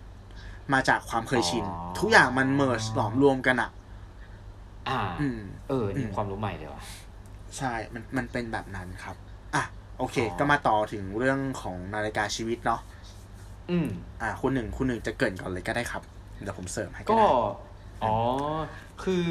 [0.72, 3.70] มาจากความเคยชินอ๋อทุกอย่างมันเมิร์หลอมรวมกันอะ
[4.88, 6.82] อ่าอืมเออนี่อืมความรู้ใหม่เลยว่ะ
[7.58, 9.16] ใช่มันมันเป็นแบบนั้นครับ
[9.54, 9.62] อะ
[9.98, 12.80] โอเคอ๋อก็มาต่อถึงเรื่องของนาฬิกาชีวิตเนาะ
[13.70, 13.88] อืม
[14.22, 16.02] อะคุณหนึ่งคุณหนึ่งจะเกรินก่อนเลยก็ได้ครับ
[16.42, 17.26] เดี๋ยวผมเสริมให้ก็ก็ได้
[18.02, 18.14] อ๋อ
[19.02, 19.26] คือ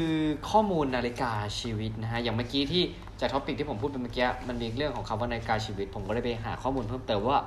[0.50, 2.82] ข้อมูลนาฬิกาชีวิตนะฮะ อย่างเมื่อกี้ที่
[3.20, 7.38] จาก topic ที่ผมพูดไปเมื่อกี้ มันมีเรื่องของคำว่านาฬิกาชีวิต ผมก็เลยไปหาข้อมูลเพิ่มเติมว่า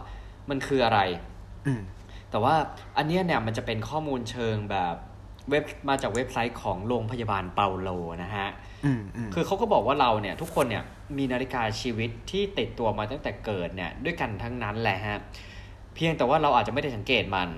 [0.49, 0.99] มันคืออะไร
[1.65, 1.81] อืม
[2.31, 2.55] แต่ว่า
[2.97, 4.95] อันเนี้ยเนี่ยมันจะเป็นข้อมูลเชิงแบบ
[5.49, 7.89] เว็บมาจากเว็บไซต์ของโรงพยาบาลเปาโล
[8.23, 8.72] นะฮะอืมอืม
[9.33, 10.83] คือเขาก็บอกว่าเราเนี่ยทุกคนเนี่ย
[11.17, 15.19] มีนาฬิกาชีวิตที่ติดตัวมาตั้งแต่เกิดเนี่ยด้วยกันทั้งนั้นแหละฮะ
[15.95, 17.49] เพียงแต่ว่าเราอาจจะไม่ได้สังเกตมัน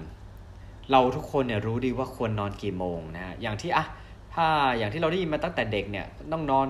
[0.92, 3.86] เราทุกคนเนี่ยรู้ดีว่าควรนอนกี่โมงนะฮะ อย่างที่อะ
[4.34, 4.46] ถ้า
[4.78, 6.68] อย่างที่เราได้ยินมาตั้งแต่เด็กเนี่ยต้องนอน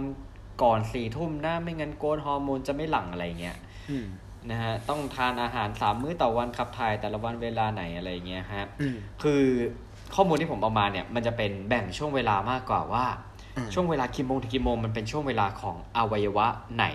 [0.64, 3.58] ก่อนสี่ทุ่มนะไม่งั้นโกนฮอร์โมนจะไม่หลั่งอะไรเงี้ย
[3.90, 4.08] อืม
[4.52, 9.44] นะฮะต้องทานอาหารสามมื้อต่อวันขับถ่ายแต่ละวันเวลาไหนอะไรเงี้ยฮะอืมคือ
[10.16, 13.25] ข้อมูลที่ผมเอามาเนี่ยมันจะเป็นแบ่งช่วงเวลามากกว่าว่าอืม
[13.74, 16.86] ช่วงเวลากี่โมงถึงกี่โมงมันเป็นช่วงเวลาของอวัยวะไหน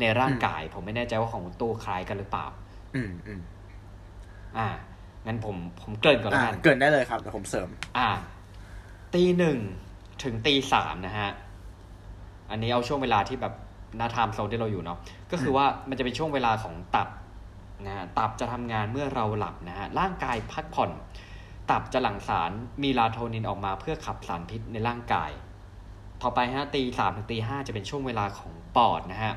[0.00, 2.46] ในร่างกาย ผมไม่แน่ใจว่าของคุณตู้คล้ายกันหรือเปล่า
[2.94, 3.40] อืมอืม
[4.58, 4.68] อ่า
[5.26, 8.08] งั้นผมผมเกริ่นก่อนแล้วอ่ากันเกินได้เลยครับเดี๋ยวผมเสริม อ่า
[9.14, 9.58] ตีหนึ่ง
[10.22, 11.30] ถึงตีสามนะฮะ
[12.50, 13.54] อันนี้เอาช่วงเวลาที่แบบ
[13.96, 14.98] หนาไทม์โซนที่เราอยู่เนาะ
[15.30, 17.08] ก็คือว่ามันจะเป็นช่วงเวลาของตับ
[17.86, 20.90] นะฮะตับจะทำงานเมื่อเราหลับนะฮะร่างกายพักผ่อน
[21.70, 22.50] ตับจะหลั่งสาร
[22.82, 25.30] มีลาโทนินออกมาเพื่อขับสารพิษในร่างกาย
[26.22, 29.32] ต่อไปฮะตีสามถึงตีห้าจะเป็นช่วงเวลาของปอดนะฮะ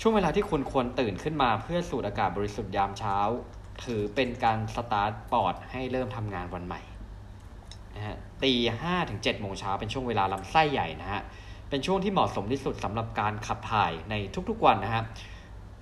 [0.00, 3.16] ช่วงเวลาที่คุณควรตื่นขึ้นมาเพื่อสูดอากาศบริสุทธิ์ยามเช้า
[3.84, 6.80] ถือเป็นการสตาร์ทปอดให้เริ่มทำงานวันใหม่
[7.96, 11.22] นะฮะตีห้าถึงเจ็ดโมงเช้าเป็นช่วงเวลาลำไส้ใหญ่นะฮะ
[11.70, 14.14] เป็นช่วงที่เหมาะสมที่สุดสำหรับการขับถ่ายใน
[14.48, 15.02] ทุกๆวันนะฮะ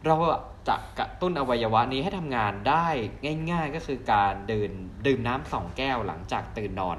[0.07, 0.17] เรา
[0.69, 2.87] จะกระตุ้นอวัยวะนี้ให้ทำงานได้
[3.51, 4.73] ง่าย ๆ ก็คือการดื่ม
[5.07, 6.99] ดื่มน้ำสองแก้วหลังจากตื่นนอน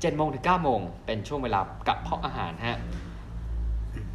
[0.00, 2.78] เจ็ดโมงถึงเก้าโมงเป็นช่วงเวลากระเพาะอาหารฮะ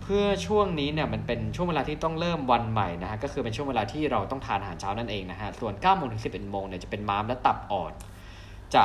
[0.02, 7.94] เพื่อช่วงนี้เนี่ยมันเป็นช่วงเวลาที่ต้องเริ่มวันใหม่นะฮะก็คือเป็นช่วงเวลาที่เราต้องทานอาหารเช้านั่นเองนะฮะส่วน9โมงถึง11โมงเนี่ยจะเป็นม้ามและตับอ่อน
[8.74, 8.84] จะ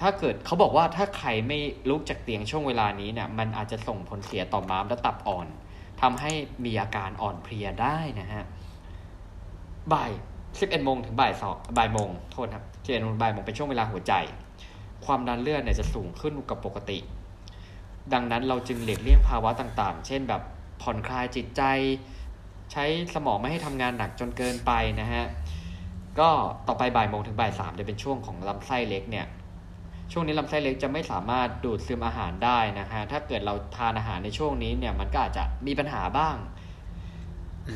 [0.00, 5.46] ถ้าเกิดเขาบอกว่าถ้าใครไม่ลุกจากเตียงช่วงเวลานี้เนี่ยมันอาจจะส่งผลเสียต่อม้ามและตับอ่อน
[6.00, 6.32] ทำให้
[6.64, 8.44] มีอาการอ่อนเพลียได้นะฮะ
[9.92, 10.10] บ่าย
[10.48, 14.14] 11โมงถึงบ่ายสองบ่ายโมงโทษครับ11โมงบ่ายโมงเป็นช่วงเวลาหัวใจ
[15.06, 16.98] ความดันเลือดเนี่ยจะสูงขึ้นกว่าปกติ
[18.12, 20.42] ดังนั้นเราจึงหลีกเลี่ยงภาวะต่างๆ เช่นแบบ
[20.82, 21.62] ผ่อนคลายจิตใจ
[22.72, 22.84] ใช้
[23.14, 25.24] สมองไม่ให้ทำงานหนักจนเกินไปนะฮะ
[26.20, 26.30] ก็
[26.66, 29.26] ต่อไปบ่ายโมงถึงบ่ายสามจะเป็นช่วงของลำไส้เล็กเนี่ย
[30.12, 36.36] ช่วงนี้ลำไส้เล็กจะไม่สามารถดูดซึมอาหารได้นะฮะ ถ้าเกิดเราทานอาหารในช่วงนี้เนี่ยมันก็อาจจะมีปัญหาบ้าง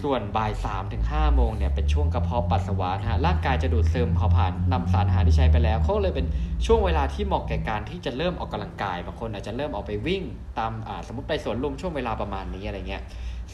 [0.03, 6.27] ส่วนบ่ายสามถึงห้าโมงเนี่ยเป็นช่วงกระเพาะปัสสาวะนะฮะร่างกายจะดูดซึมเผาผลาญนำสารอาหารที่ใช้ไปแล้วเขาเลยเป็น
[6.67, 10.23] ช่วงเวลาที่เหมาะแก่การที่จะเริ่มออกกำลังกายบางคนอาจจะเริ่มออกไปวิ่ง
[10.59, 10.73] ตาม
[11.07, 13.03] สมมติไปสวนลุมช่วงเวลาประมาณนี้อะไรเงี้ย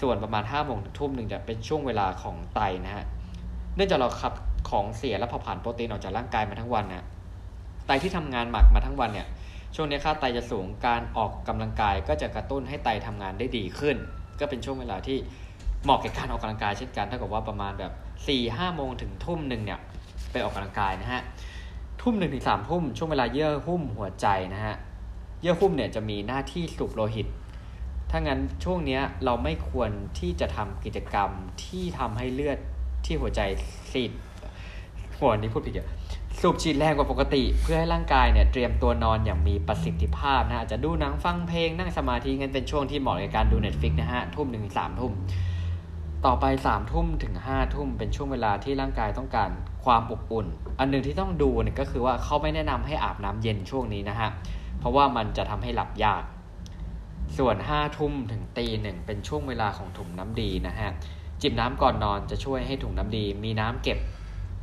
[0.01, 3.05] ส่วนประมาณห้าโมงถึงทุ่มหนึ่งจะเป็นช่วงเวลาของไตนะฮะ
[3.77, 4.33] เนื่องจากเราขับ
[4.71, 7.05] ของเสียและเผาผลาญโปรตีนออกจากร่างกายมาทั้งวันนะ
[7.87, 9.27] ไตที่ทำงานหมักมาทั้งวันเนี่ย
[9.75, 13.97] ช่วงนี้ค่าไตจะสูงการออกกำลังกายก็จะกระตุ้นให้ไตทำงานได้ดีขึ้น
[14.41, 15.19] ก็เป็นช่วงเวลาที่
[15.85, 19.79] เหมาะแก่การออกกำลังกายเช่นกันเท่ากับว่าประมาณแบบ4ี่ห้าโมงถึงทุ่มหนึ่งเนี่ย
[20.31, 21.23] ไปออกกำลังกายนะฮะ
[22.03, 24.75] ทุ่มหนึ่งถึงสามทุ่มช่วงเวลาเยื่อหุ้มหัวใจนะฮะ
[25.41, 27.27] เยื่อหุ้มเนี่ยจะมีหน้าที่สูบโลหิต
[28.11, 31.31] ถ้างั้นช่วงเนี้ยเราไม่ควรที่จะทำกิจกรรม
[31.65, 32.59] ที่ทำให้เลือด
[33.05, 33.41] ที่หัวใจ
[33.93, 34.13] สีด
[35.19, 35.89] หัวนี้พูดผิดเยอะ
[36.41, 45.13] สูบฉีดแรงกว่าปกติ เพื่อให้ร่างกายเนี่ยเตรียมตัวนอนอย่างมีประสิทธิภาพนะอาจจะดูหนังฟังเพลงนั่งสมาธิงั้นเป็นช่วงที่เหมาะกับการดู Netflix นะฮะทุ่มหนึ่งถึงสามทุ่ม
[46.27, 49.51] ต่อไปสามทุ่มถึงห้าทุ่มเป็นช่วงเวลาที่ร่างกายต้องการ
[49.85, 50.47] ความอบอุ่น
[50.79, 54.31] อันหนึ่งที่ต้องดูเนี่ยก็คือว่าเขาไม่แนะนำให้อาบน้ำเย็นช่วงนี้นะฮะ
[54.79, 56.23] เพราะว่ามันจะทำให้หลับยาก
[57.39, 60.91] ส่วนห้าทุ่มถึงตีหนึ่งเป็นช่วงเวลาของถุงน้ำดีนะฮะ
[61.43, 63.99] จิบน้ำก่อนนอนจะช่วยให้ถุงน้ำดี มีน้ำเก็บ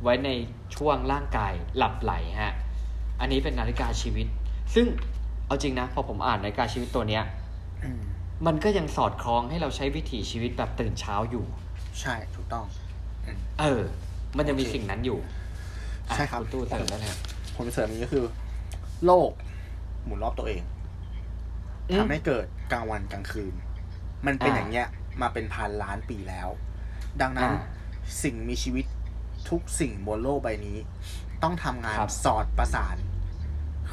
[0.02, 0.30] ไว้ใน
[0.76, 2.52] ช่วงร่างกายหลับไหลฮะ
[3.20, 4.26] อันนี้เป็นนาฬิกาชีวิต
[4.74, 4.86] ซึ่ง
[5.46, 7.22] เอาจริงนะพอผมอ่านนาฬิกาชีวิตตัวเนี้ย
[8.42, 11.44] มมันก็ยังสอดคล้องให้เราใช้วิถีชีวิตแบบตื่นเช้าอยู่
[12.00, 12.64] ใช่ถูกต้อง
[13.60, 13.82] เออ
[14.36, 15.18] มันยังมีสิ่งนั้นอยู่
[16.08, 17.18] อะใช่ครับณตู้เสริมแล้วนะ
[17.56, 18.24] ผมเสริมนี้ก็คือ
[19.06, 19.30] โลก
[20.04, 20.62] หมุนรอบตัวเอง
[21.90, 23.54] อืมทำให้เกิดกลางวันกลางคืน
[24.26, 24.88] มันเป็นอ่าอย่างเงี้ย
[25.22, 26.48] มาเป็นพันล้านปีแล้ว
[27.20, 27.60] ดังนั้นอ่า
[28.22, 28.84] สิ่งมีชีวิต
[29.50, 30.76] ทุกสิ่งบนโลกใบนี้
[31.42, 32.96] ต้องทำงานครับสอดประสาน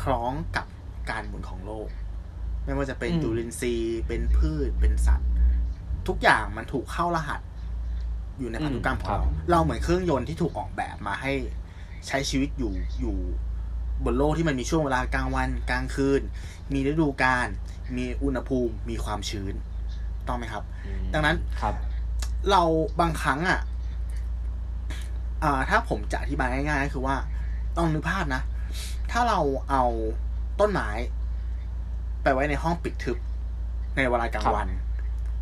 [0.02, 0.66] คล้องกับ
[1.10, 1.88] การหมุนของโลก
[2.70, 5.30] ไม่ว่าจะเป็นอืมจุลินทรีย์ เป็นพืชเป็นสัตว์
[6.08, 7.42] ทุกอย่างมันถูกเข้ารหัส
[8.40, 11.34] อยู่ในพันธุกรรมของเราเราเหมือนเครื่องยนต์ที่ถูกออกแบบมาให้
[12.08, 13.18] ใช้ชีวิตอยู่อยู่
[14.06, 16.22] บนโลกที่มันมีช่วงเวลากลางวันกลางคืน
[16.74, 17.48] มีฤดูกาล
[17.98, 19.54] มีอุณหภูมิมีความชื้น
[20.28, 21.76] ต้องไหมครับอืมดังนั้นครับ
[22.52, 22.62] เรา
[23.00, 23.60] บางครั้งอะ
[25.44, 27.16] อ่าถ้าผมจะอธิบายง่ายๆก็คือว่า
[27.78, 28.42] ต้องนึกภาพนะ
[29.12, 29.84] ถ้าเราเอา
[30.60, 30.90] ต้นไม้
[32.30, 33.18] ไปไว้ในห้องปิดทึบ
[33.96, 34.68] ในเวลากลางวัน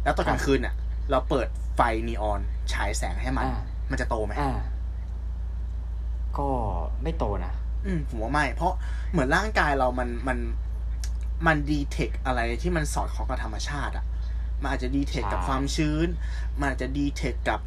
[0.04, 0.76] แล้วตอนกลางคืนอะ
[1.12, 2.42] เราเปิดไฟนีออน
[2.74, 4.60] ฉายแสงให้มันอ่ามันจะโตไหมอ่า
[6.38, 6.50] ก็
[7.04, 7.54] ไม่โตนะ
[7.86, 8.74] อืมผมว่าไม่ เพราะ
[9.12, 10.38] เหมือนร่างกายเรามันมัน
[11.48, 14.06] มันดีเทคอะไรที่มันสอดคล้องกับธรรมชาติอะ
[14.62, 16.08] มันอาจจะดีเทคกับใช่ความชื้น
[16.60, 17.60] มันอาจจะ detect กับ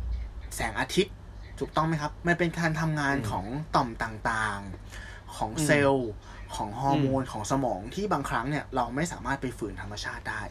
[0.54, 1.14] แสงอาทิตย์
[1.58, 6.10] ถูกต้องไหมครับ มันเป็นการทำงานอืมของต่อมต่างๆ ของอืมเซลล์
[6.56, 10.42] ของฮอร์โมนของสมองที่บางครั้งเนี่ย เราไม่สามารถไปฝืนธรรมชาติได้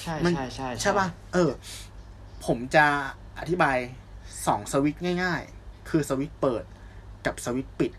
[0.00, 1.50] ใช่มันใช่ใช่ใช่ป่ะเออ
[2.46, 2.86] ผมจะ
[3.38, 3.76] อธิบาย
[4.46, 6.64] สองสวิตช์ง่าย ๆ คือสวิตช์เปิด
[7.26, 7.92] กับสวิตช์ปิด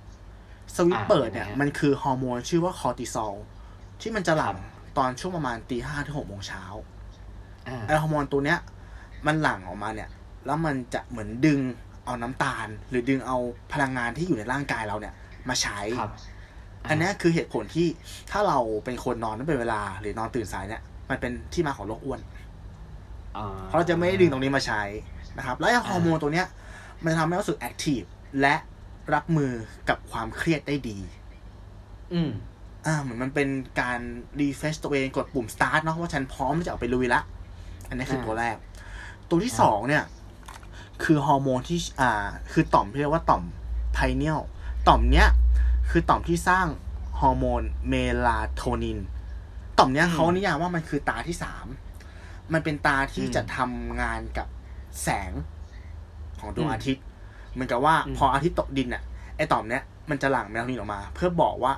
[0.76, 3.34] สวิตช์เปิดเนี่ย มันคือฮอร์โมนชื่อว่าคอร์ติซอล
[4.02, 4.56] ที่มันจะหลั่ง
[4.98, 6.64] ตอนช่วงประมาณตีห้าถึงหกโมงเช้า
[7.68, 8.60] อ่าไอฮอร์โมนตัวเนี้ย
[9.28, 10.10] มันหลั่งออกมาเนี่ย
[10.46, 11.60] แล้วมันจะเหมือนดึง
[12.06, 13.38] เอาน้ำตาล หรือดึงเอา
[13.74, 15.14] พลังงานที่อยู่ในร่างกายเราเนี่ย
[15.50, 16.12] มาใช้ครับ
[16.90, 17.88] อันเนี้ยคือเหตุผลที่
[18.32, 22.20] ถ้าเราเป็นคนนอนไม่เป็นเวลา หรือนอนตื่นสายเนี่ย มันเป็นที่มาของโรคอ้วน
[23.38, 24.82] อ่เพราะเราจะไม่ได้ดึงตรงนี้มาใช้
[25.38, 26.48] นะครับ แล้วไอ้ฮอร์โมนตัวเนี้ย
[27.04, 28.02] มันจะทำให้เรารู้สึกแอคทีฟ
[28.42, 28.56] และ
[29.14, 29.52] รับมือ
[29.90, 30.98] กับความเครียดได้ดี
[32.14, 32.32] อืม
[32.86, 33.50] อ่าเหมือนมันเป็น
[33.82, 34.00] การ
[34.40, 37.22] รีเฟชตัวเองกดปุ่ม start เนาะว่าฉันพร้อมที่จะออกไปลุยละ
[37.88, 38.56] อันนี้คืออ่าตัวแรก
[39.30, 40.04] ตัวที่สองเนี่ย
[41.04, 43.44] คือฮอร์โมนที่อ่า คือต่อมที่เรียกว่าต่อม
[43.94, 44.40] ไพเนียล
[44.88, 45.28] ต่อมเนี้ย
[45.90, 46.68] คือต่อมที่สร้าง
[47.20, 47.94] ฮอร์โมนเม
[48.26, 49.00] ลาโทนิน
[49.78, 51.66] ต่อมเนี้ยเขานิยามว่ามันคือตาที่สาม
[52.54, 54.48] มันเป็นตาที่จะทำงานกับ
[55.04, 55.32] แสง
[56.40, 57.04] ของดวงอาทิตย์
[57.54, 59.04] เหมือนกับว่าพออาทิตย์ตกดินอะ
[59.38, 61.74] ไอต่อมเนี้ยมันจะหลั่งเมลาโทนินออกมา เพื่อบอกว่า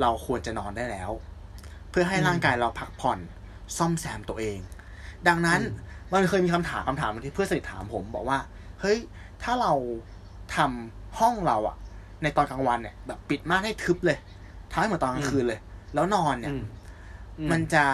[0.00, 1.10] เราควรจะนอนได้แล้ว
[1.90, 3.18] เพื่อให้ร่างกายเราพักผ่อน
[3.76, 4.58] ซ่อมแซมตัวเอง
[5.28, 5.60] ดังนั้น
[6.12, 8.38] มันเคยมีคำถามคำถามหนึ่งที่เพื่อนสนิทถามผม บอกว่า
[8.80, 8.98] เฮ้ย
[9.42, 9.72] ถ้าเรา
[10.56, 11.76] ทำห้องเราอะ
[12.22, 14.18] ในตอนกลางวันเนี่ย แบบปิดม่านให้ทึบเลย
[14.72, 15.60] ท้ายเหมือนตอนกลางคืนเลย
[15.94, 16.62] แล้วนอนเนี่ยอืม
[17.38, 17.84] อืมันจะ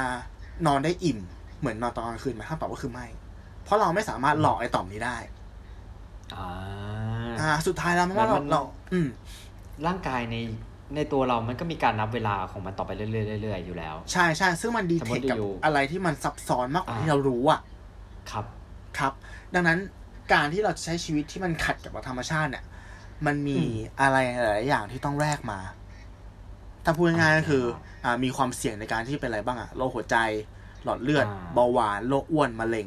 [0.67, 1.19] นอนได้อิ่ม
[1.61, 3.07] เหมือนนอนตอนกลางคืนไหมคำตอบก็คือไม่
[3.65, 5.17] เพราะเราไม่สามารถหลอกไอ้ต่อมนี้ได้
[6.35, 6.49] อ่า
[7.41, 9.09] อ่าสุดท้ายแล้วมันว่าเรามันเราอืม
[9.87, 10.37] ร่างกายใน
[10.95, 17.61] ในตัวเรามันก็มีการนับเวลาของมันต่อไปเรื่อยๆเรื่อยๆอยู่แล้ว ใช่ใช่ซึ่งมันดีสมเทมุคติกับอยู่อะไรที่มันซับซ้อนมากกว่าอ่าที่เรารู้อะ
[18.31, 18.45] ครับ
[18.99, 19.13] ครับ
[19.55, 19.79] ดังนั้น
[20.33, 22.65] การที่เราจะใช้ชีวิตที่มันขัดกับธรรมชาติเนี่ย
[23.27, 25.61] มันมีอืมอะไรหลายๆอย่างที่ต้องแลกมา
[26.85, 30.17] ถ้าพูดง่ายๆก็คืออ่าอ่า มีความเสี่ยงในการที่เป็นอะไรบ้างอะโรคหัวใจ
[30.85, 32.87] หลอดเลือดอ่าเบาหวาน โรคอ้วน มะเร็ง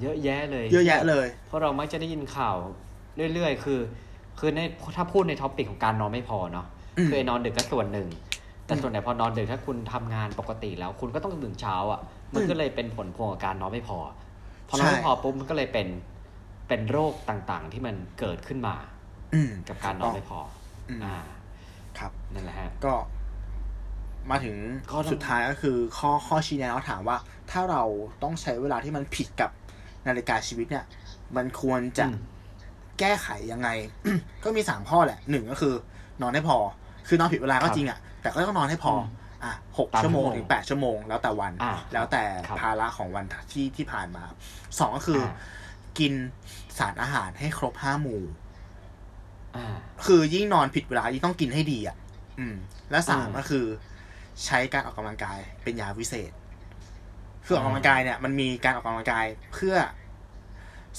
[0.00, 2.56] เยอะแยะเลย เยอะแยะเลย เพราะเรามักจะได้ยินข่าว
[3.34, 3.80] เรื่อยๆ คือ
[4.38, 4.60] คือใน
[4.96, 6.66] ถ้าพูดในท็อปิกของการนอนไม่พอเนาะ
[6.98, 8.08] อืมคือไอ้นอนดึกก็ส่วนหนึ่ง
[8.66, 12.00] แต่อืมส่วนใหญ่พอนอนดึกถ้าคุณทำงานปกติแล้ว คุณก็ต้องตื่นเช้าอะ
[12.34, 13.98] มันอืมก็เลยเป็นผลพวงกับการนอนไม่พอ
[14.68, 15.88] พอนอนไม่ใช่พอปุ๊บมันก็เลยเป็น
[16.68, 18.97] เป็นโรคต่างๆ ที่มันเกิดขึ้นมาอืม
[19.68, 20.40] กับการนอนไม่พอ
[20.90, 21.16] อมอ่า
[21.98, 22.94] ครับ นั่นแหละฮะ ก็
[24.30, 24.56] มาถึง
[24.90, 27.16] ข้อต้องสุดท้ายก็คือข้อข้อชี้แนะเขาถามว่า
[27.50, 27.82] ถ้าเรา
[28.22, 29.50] ต้องใช้เวลาที่มันผิดกับ
[30.06, 30.84] นาฬิกาชีวิตเนี่ย
[31.36, 32.16] มันควรจะอืม
[33.00, 33.68] แก้ไขยังไง
[34.44, 35.74] ก็มีสามข้อแหละหนึ่งก็คือ
[36.22, 36.56] นอนให้พอ
[37.08, 39.02] คือนอนผิดเวลาก็ครับจริงอะ แต่ก็ต้องนอนให้พออม
[39.44, 44.24] อะหกตามชั่วโมงชั่วโมงถึงแปดชั่วโมง แล้วแต่วันอ่าแล้วแต่ครับภาระของวันที่ที่ผ่านมา
[44.78, 45.24] สองก็คืออ
[45.98, 46.12] กิน
[46.78, 48.47] สารอาหารให้ครบห้าหมู่อ่า
[50.06, 51.96] คือยิ่งนอนผิดเวลายิ่งต้องกินให้ดีอะ
[52.38, 52.54] อืม
[52.90, 53.64] และสามอ่าก็คือ
[54.44, 56.32] ใช้การออกกำลังกายเป็นยาวิเศษ
[57.46, 59.76] คือออกกำลังกายเนี่ย มันมีการออกกำลังกายเพื่อ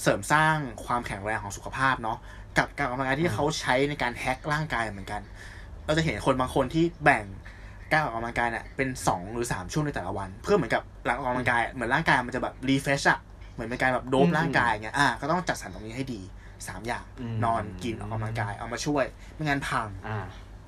[0.00, 2.18] เสริมสร้างความแข็งแรงของสุขภาพเนาะ
[2.58, 5.22] กับการออกกำลังกายที่อ่าเขาใช้ในการแฮกร่างกายเหมือนกัน
[5.86, 7.24] เราจะเห็นคนบางคนที่แบ่ง
[7.92, 13.18] การออกกำลังกายเนี่ยเป็นสองหรือสามช่วงในแต่ละวัน เพื่อเหมือนกับหลังออกกำลังกายเหมือนร่างกายมันจะแบบรีเฟชอะ
[13.52, 16.20] เหมือนเป็นการแบบโดมร่างกายอย่างเงี้ยอ่าก็ต้องจัดสรรตรงนี้ให้ดี
[16.68, 20.18] สามอย่างอืมนอนกินออกกำลังกายเอามาช่วยไม่งั้นพังอ่า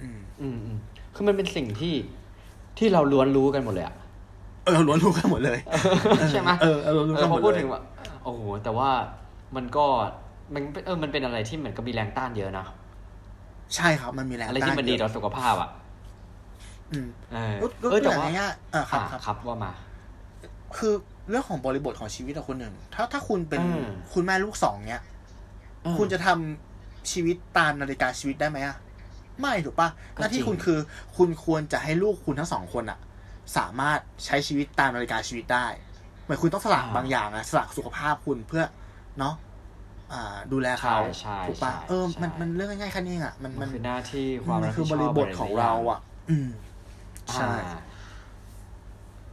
[0.02, 0.78] อืมอืมอืม
[1.14, 1.94] คือมันเป็นสิ่งที่
[2.78, 3.94] ที่เราล้วนรู้กันหมดเลยอะ
[4.64, 5.58] เออล้วนรู้กันหมดเลย
[6.30, 7.82] ใช่ไหมเออเออล้วนรู้เอกัอนหพมอดพูดเลยถึงว่า
[8.24, 8.90] โอ้โหแต่ว่า
[9.56, 9.86] มันก็
[10.54, 12.66] มันเออมันเป็นอะไรที่เหมือนกับมีแรงต้านเยอะนะ
[13.76, 15.70] ใช่ครับมันมีแรงอะไรที่มันดีต่อสุขภาพอะ
[16.92, 19.72] อืมเออรู้รู้เออตัแต่วว่าอย่างง่ายๆเออครับอ่าครับครับว่ามา
[20.76, 20.92] คือ
[21.28, 25.02] เรื่องของบริบทของชีวิตของคนหนึ่ง ถ้าถ้าคุณเป็นอืมคุณแม่ลูกสองเนี้ย
[25.96, 28.76] คุณจะทำชีวิตตามนาฬิกาชีวิตได้ไหมอะ
[29.40, 30.78] ไม่ถูกปะก็หน้าที่จริงคุณคือ
[31.16, 32.98] คุณควรจะให้ลูกคุณทั้งสองคนอะ
[33.56, 35.66] สามารถใช้ชีวิตตามนาฬิกาชีวิตได้
[36.22, 38.64] เหมือนคุณต้องสละบางอย่างอะสละสุขภาพคุณเพื่อ
[39.18, 39.34] เนาะ
[40.12, 46.50] อ่าดูแลเขาใช่ใช่ถูกปะใช่เออมันใช่มันเรื่องง่ายๆแค่นี้เองอะมันมัมันนคือหน้าที่ความมันรับคืผิอดบชริอบบทของเราอะอืม
[47.34, 47.78] ใช่อ่า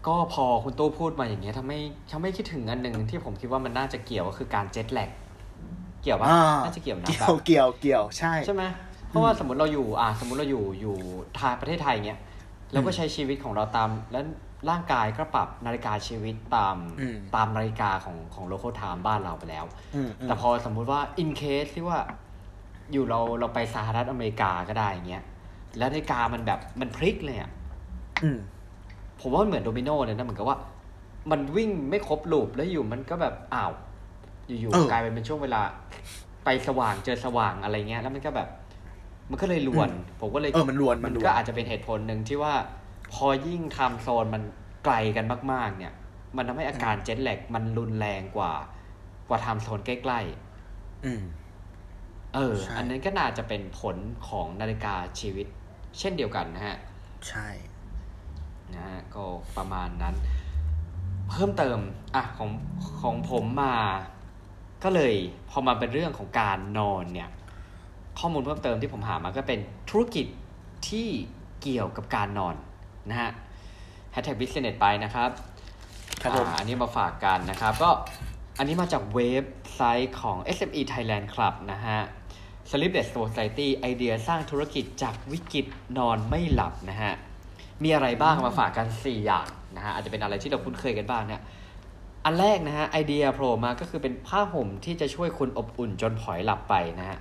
[0.07, 1.79] ก็พอคุณตู้พูดมาอย่างเงี้ยทำให้
[2.11, 5.09] ทำให้คิดถึงอันหนึ่งที่ผมคิดว่ามันน่าจะเกี่ยวก็คือการเจ็ตแลก
[6.01, 8.63] เกี่ยวปะอ่าน่าจะเกี่ยวนะเกี่แบยวบเกี่ยวเกี่ยวใช่ใช่ไหม
[9.09, 10.95] เพราะว่าสมมติเราอยู่อ่าสมมติเราอยู่อยู่
[11.39, 12.19] ทางประเทศไทยเงี้ย
[12.73, 14.23] เราก็ใช้ชีวิตของเราตามแล้ว
[14.69, 21.99] ร่างกายก็ปรับนาฬิกาชีวิตตามอืมตามนาฬิกาของของโลโ a l ไทม์บ้านเราไปแล้วอืมอืมแต่พอสมมุติว่า in case ที่ว่า
[22.91, 25.23] อยู่เราเราไปสหรัฐอเมริกาก็ได้อย่างเงี้ย
[25.77, 27.49] แล้วนาฬิกามันแบบมันพลิกเลยอะ
[28.23, 28.37] อืม
[29.19, 30.57] ผมว่ามันเหมือนโดมิโนเลยนะเหมือนกับว่า
[31.31, 33.71] มันวิ่งไม่ครบ loop แล้วอยู่มันก็แบบอ้าว
[34.59, 35.61] อยู่เออๆกลายเป็นเป็นช่วงเวลา
[36.45, 38.49] ไปสว่างเจอสว่างอะไรเงี้ย แล้วมันก็แบบ
[39.29, 42.53] มันก็เลยรวน ผมก็เลยเออมันรวนมันมันรวนก็อาจจะเป็นเหตุผลหนึ่งที่ว่า
[43.13, 44.43] พอยิ่ง time zone มัน
[44.83, 45.93] ไกลกันมาก ๆ เนี่ย
[46.37, 48.53] มันทำให้อาการ jet lag มันรุนแรงกว่า
[49.29, 51.23] กว่า time zone ใกล้ๆอืม
[52.35, 55.47] เออใช่อันนั้นก็น่าจะเป็นผลของนาฬิกาชีวิต
[55.99, 56.77] เช่นเดียวกันนะฮะ
[57.27, 57.47] ใช่
[58.73, 59.23] นะฮะ ก็
[59.57, 60.15] ประมาณนั้น
[61.29, 61.79] เพิ่มเติม
[62.15, 62.49] อะ ของ
[63.01, 63.75] ของผมมา
[64.83, 65.13] ก็เลย
[65.49, 67.29] พอมาเป็นเรื่องของการนอนเนี่ย
[68.19, 70.25] ข้อมูลเพิ่มเติมที่ผมหามาก็เป็นธุรกิจ
[70.89, 71.07] ที่
[71.61, 72.55] เกี่ยวกับการนอน
[73.09, 73.31] นะฮะ
[74.11, 75.29] hashtag business ไปนะครับ
[76.21, 77.89] ครับผมอ่าอันนี้มาฝากกันนะครับ ก็
[78.57, 81.99] อันนี้มาจากเว็บไซต์ของ SME Thailand Club นะฮะ
[82.69, 85.65] Sleepless Society ไอเดียสร้างธุรกิจจากวิกฤต
[85.97, 87.13] นอนไม่หลับนะฮะ
[87.83, 91.41] มีอะไรบ้างมาฝากกัน 4 อย่างนะฮะ อาจจะเป็นอะไรที่เราคุ้นเคยกันบ้างเนี่ย
[92.29, 97.19] อันแรกนะฮะไอเดียโผล่มาก็คือเป็นผ้าห่มที่จะช่วยคุณอบอุ่นจนผอยหลับไปนะฮะ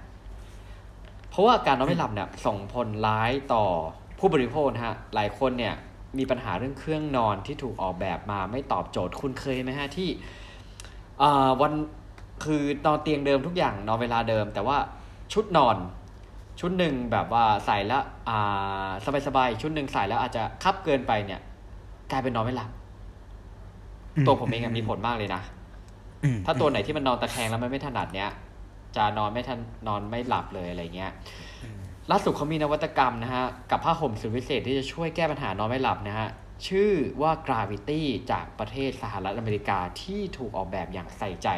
[1.30, 3.64] เพราะว่าการนอนไม่หลับเนี่ยส่งผลร้ายต่อ
[4.18, 5.74] ผู้บริโภคนะฮะหลายคนเนี่ย
[6.18, 10.08] มีปัญหาเรื่องเครื่องนอนที่ถูกออกแบบมาไม่ตอบโจทย์คุณเคยไหมฮะที่
[11.22, 11.72] อ่าวัน
[12.44, 14.76] คือนอนเตียงเดิมทุกอย่างนอนเวลาเดิม แต่ว่า
[15.32, 15.76] ชุดนอน
[16.60, 18.88] ชุดหนึ่งแบบว่าใส่แล้วอ่า
[19.26, 21.40] สบายๆชุดหนึ่งใส่แล้วอาจจะคับเกินไปเนี่ย
[22.10, 22.70] กลายเป็นนอนไม่หลับ
[24.26, 25.42] ตัวผมเองอะมีผลมากเลยนะ
[26.24, 28.30] อืมถ้าตัวไหนที่มันนอนตะแคงแล้วมันไม่ถนัดเนี้ย
[28.96, 31.12] จะนอนไม่ทันนอนไม่หลับเลยอะไรเงี้ย
[32.10, 36.28] ล่าสุดเขามีนวัตกรรมนะฮะ กับผ้าห่มสุดพิเศษที่จะช่วยแก้ปัญหานอนไม่หลับนะฮะ
[36.68, 36.90] ชื่อ
[37.22, 38.00] ว่า Gravity
[38.30, 41.48] จากประเทศสหรัฐอเมริกาที่ถูกออกแบบอย่างใส่ใจ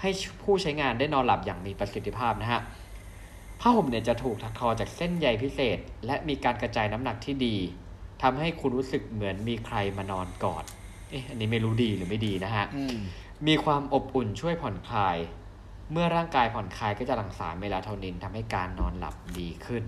[0.00, 0.08] ให้
[0.42, 2.60] ผู้ใช้งานได้นอนหลับอย่างมีประสิทธิภาพนะฮะ
[3.60, 7.56] ผ้าห่มเนี่ยจะถูกถักทอจากเส้นใยพิเศษ และมีการกระจายน้ำหนักที่ดี
[8.22, 10.64] ทำให้คุณรู้สึกเหมือนมีใครมานอนกอด
[11.10, 12.96] เอ๊ะอันนี้ไม่รู้ดีหรือไม่ดีนะฮะอืม
[13.48, 15.16] มีความอบอุ่นช่วยผ่อนคลาย
[15.92, 19.82] เมื่อร่างกายผ่อนคลายก็จะหลั่งสารเมลาโทนินทำให้การนอนหลับดีขึ้น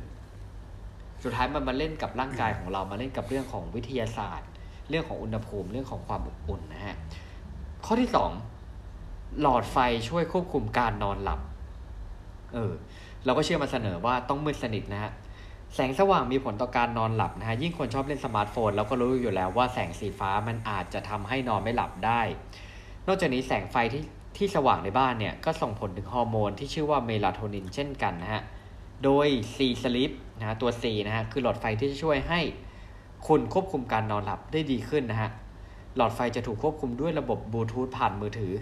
[1.22, 4.48] สุดท้ายมันมาเล่นกับร่างกายของเรามาเล่นกับเรื่องของวิทยาศาสตร์
[4.90, 6.96] เรื่องของอุณหภูมิเรื่องของความอบอุ่นนะฮะ
[7.84, 8.30] ข้อที่สอง
[9.40, 9.76] หลอดไฟ
[10.08, 11.40] ช่วยควบคุมการนอนหลับ
[12.54, 12.72] เออ
[13.24, 15.12] เราก็เชื่อมาเสมอว่าต้องมืดสนิทนะฮะ
[15.74, 22.20] แสงสว่างมีผลต่อการนอนหลับนะฮะยิ่งคนชอบเล่นสมาร์ทโฟนเราก็รู้อยู่แล้วว่าแสงสีฟ้ามันอาจจะทำให้นอนไม่หลับได้
[23.06, 24.02] นอกจากนี้แสงไฟที่
[24.36, 28.42] ที่สว่างในบ้านเนี่ยก็ส่งผลถึงฮอร์โมนที่ชื่อว่าเมลาโทนินเช่นกันนะฮะ
[29.04, 32.40] โดย C Sleep นะฮะตัว C นะฮะคือหลอดไฟที่จะช่วยให้
[33.26, 35.30] คุณควบคุมการนอนหลับได้ดีขึ้นนะฮะ
[35.96, 38.52] หลอดไฟจะถูกควบคุมด้วยระบบบลูทูธผ่านมือถือ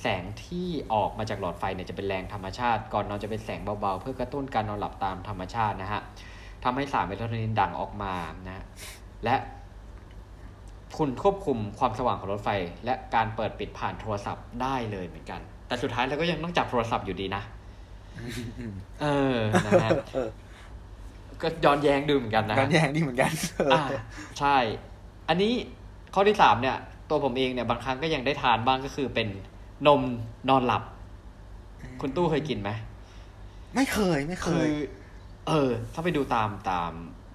[0.00, 6.00] แสงที่ออกมาจากหลอดไฟเนี่ยจะเป็นแรงธรรมชาติ ก่อนนอนจะเป็นแสงเบาๆ เพื่อกระตุ้นการนอนหลับตามธรรมชาตินะฮะ
[6.64, 8.14] ทำให้สารเมลาโทนินดังออกมา
[8.46, 8.66] นะฮะ
[9.24, 9.36] และ
[10.98, 12.50] คุณควบคุมความสว่างของรถไฟ
[12.84, 17.42] และการเปิดปิดผ่านโทรศัพท์ได้เลยเหมือนกัน แต่สุดท้ายเราก็ยังต้องจับโทรศัพท์อยู่ดีนะ
[18.58, 20.28] อืมเออ นะฮะเออ
[21.42, 23.84] ก็ย้อนแย้งดูเหมือนกันนะการฮะแย่งนี่เหมือนกันเอออ่า
[24.38, 24.56] ใช่
[25.28, 25.52] อันนี้
[26.14, 26.76] ข้อที่สามเนี่ย
[27.10, 29.28] ตัวผมเองเนี่ยบางครั้งก็ยังได้ทานบ้างก็คือเป็น
[29.86, 30.02] นม
[30.48, 30.82] นอนหลับ
[32.00, 32.70] คุณตู้เคยกินไหม
[33.74, 34.72] ไม่เคยไม่เคคืยอ
[35.48, 36.92] เออ ถ้าไปดูตามตาม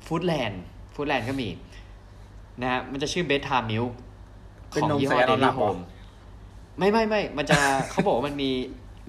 [0.08, 0.64] ฟู้ดแลนด์
[0.96, 1.50] ฟู้ดแลนด์ก็มี
[2.62, 3.84] นะฮะมันจะชื่อเบสทามิล
[4.72, 5.78] เป็นของนมยี่ห้อใส่เดนอนหลัลี่บโฮเหรอม
[6.78, 7.60] ไม่ไม่ไม่มันจะ
[7.92, 8.50] เขาบอกว่ามันมี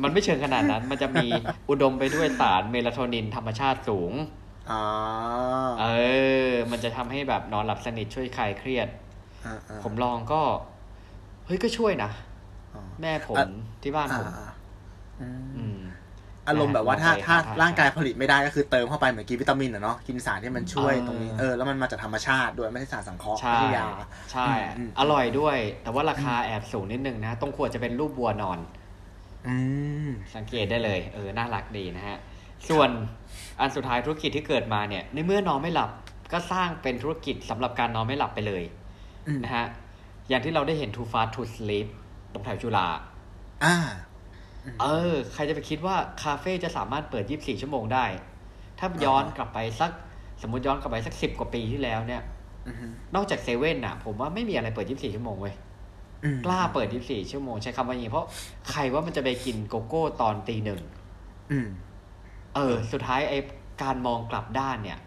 [0.03, 1.27] มันไม่เชิงขนาดนั้น มันจะมี
[1.71, 4.13] อุดมไปด้วยสารเมลาโทนินธรรมชาติสูง
[4.71, 4.83] อ๋อ
[5.81, 5.87] เอ
[6.49, 8.89] อ มันจะทำให้แบบนอนหลับสนิทช่วยคลายเครียด
[9.47, 10.43] อ่าอ่าผมลองก็
[11.47, 12.11] เฮ้ยก็ช่วยนะ
[12.75, 13.47] อ๋อแม่ผมอะ
[13.83, 14.51] ที่บ้านผมอ่า
[15.57, 15.74] อืม
[16.47, 23.89] อืมอารมณ์แบบว่าถ้าลองไปถ้าหาทานร่างกายผลิตไม่ได้ก็คือเติมเข้าไปเหมือนกินวิตามินอะเนาะกินสารที่มันช่วยเออตรงนี้เออแล้วมันมาจากธรรมชาติด้วยไม่ใช่สารสังเคราะห์ใช่ไม่ใช่ยา
[24.33, 28.59] ใช่อืมอร่อยด้วย แต่ว่าราคาแอบสูงนิดนึงนะตรงขวดจะเป็นรูปวัวนอน
[29.47, 29.57] อื
[30.07, 32.19] มสังเกตได้เลย เออน่ารักดีนะฮะ
[32.69, 32.91] ส่วน
[33.61, 35.91] อันสุดท้ายธุรกิจที่เกิดมาเนี่ย ในเมื่อนอนไม่หลับ
[36.33, 38.63] ก็สร้างเป็นธุรกิจสำหรับการนอนไม่หลับไปเลย
[39.29, 39.67] อืมนะฮะ
[40.29, 41.87] อย่างที่เราได้เห็น Too Fast to Sleep
[42.33, 42.87] ตรงแถวจุฬา
[43.65, 43.77] อ่า
[44.81, 48.07] เออ ใครจะไปคิดว่าคาเฟ่จะสามารถเปิด 24 ชั่วโมงได้
[48.79, 49.91] ถ้าย้อนกลับไปสัก
[50.43, 52.23] สมมติย้อนกลับไปสักสิบกว่าปีที่แล้วเนี่ย
[52.67, 55.55] อืมนอกจากเซเว่นน่ะ ผมว่าไม่มีอะไรเปิด 24 ชั่วโมงเว้ย
[56.25, 58.27] อืมกล้าเปิด 24 ชั่วโมงใช้คำว่าอย่างนี้เพราะ
[58.71, 60.81] ใครว่ามันจะไปกินโกโก้ตอนตีหนึ่ง
[61.51, 61.69] อืม
[62.55, 63.39] เออ สุดท้ายไอ้
[63.83, 64.99] การมองกลับด้านเนี่ย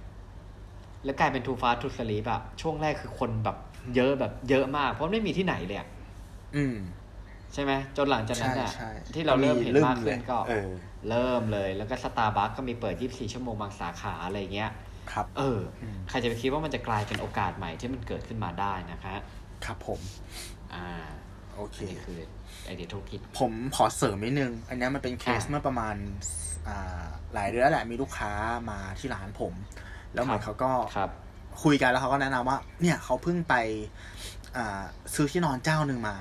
[1.03, 3.57] แล้วกลายเป็นทูฟาทูสลีปอะช่วงแรกคือคนแบบ
[3.95, 5.87] เยอะแบบเยอะมาก เพราะไม่มีที่ไหนเลยอะ
[6.55, 6.75] อืม
[7.53, 10.69] ใช่ไหมจนหลังจากนั้นอะใช่ที่เราเริ่มเห็นมากขึ้นก็เออ
[11.09, 14.71] เริ่มเลย แล้วก็สตาร์บัคก็มีเปิด 24 ชั่วโมงบางสาขาอะไรเงี้ย
[15.11, 19.15] ครับ เอออืมใครจะไปคิดว่ามันจะกลายเป็นโอกาสใหม่ที่มันเกิดขึ้นมาได้นะคะ
[19.65, 19.99] ครับผม
[20.73, 20.87] อ่า
[21.53, 22.19] โโอเคนี่คือ
[22.65, 25.95] ไอเดียธุรกิจผมขอเสริมนิดนึง อันเนี้ยมันเป็นเคสอะเมื่อประมาณ
[26.67, 28.31] อ่าหลายเดือนแล้วแหละมีลูกค้า
[28.69, 29.53] มาที่ร้านผม
[30.13, 31.09] แล้วเหมือนครับเขาก็ครับ
[31.63, 33.55] คุยกันแล้วเขาก็แนะนำว่า เนี่ยเขาเพิ่งไป
[34.57, 34.83] อ่า
[35.13, 36.15] ซื้อที่นอนเจ้าหนึ่งมา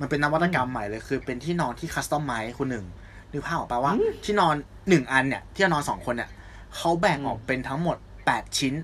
[0.00, 2.86] มันเป็นนวัตกรรมใหม่เลยคือเป็นที่นอนที่คัสตอมไมซ์คุณหนึ่ง
[3.32, 3.92] นึกภาพออกปะว่า
[4.24, 4.54] ที่นอน
[4.88, 6.30] หนึ่งอันเนี่ย ที่นอนสองคนเนี่ย
[6.76, 8.74] เขาแบ่งออกเป็นทั้งหมดแปดชิ้น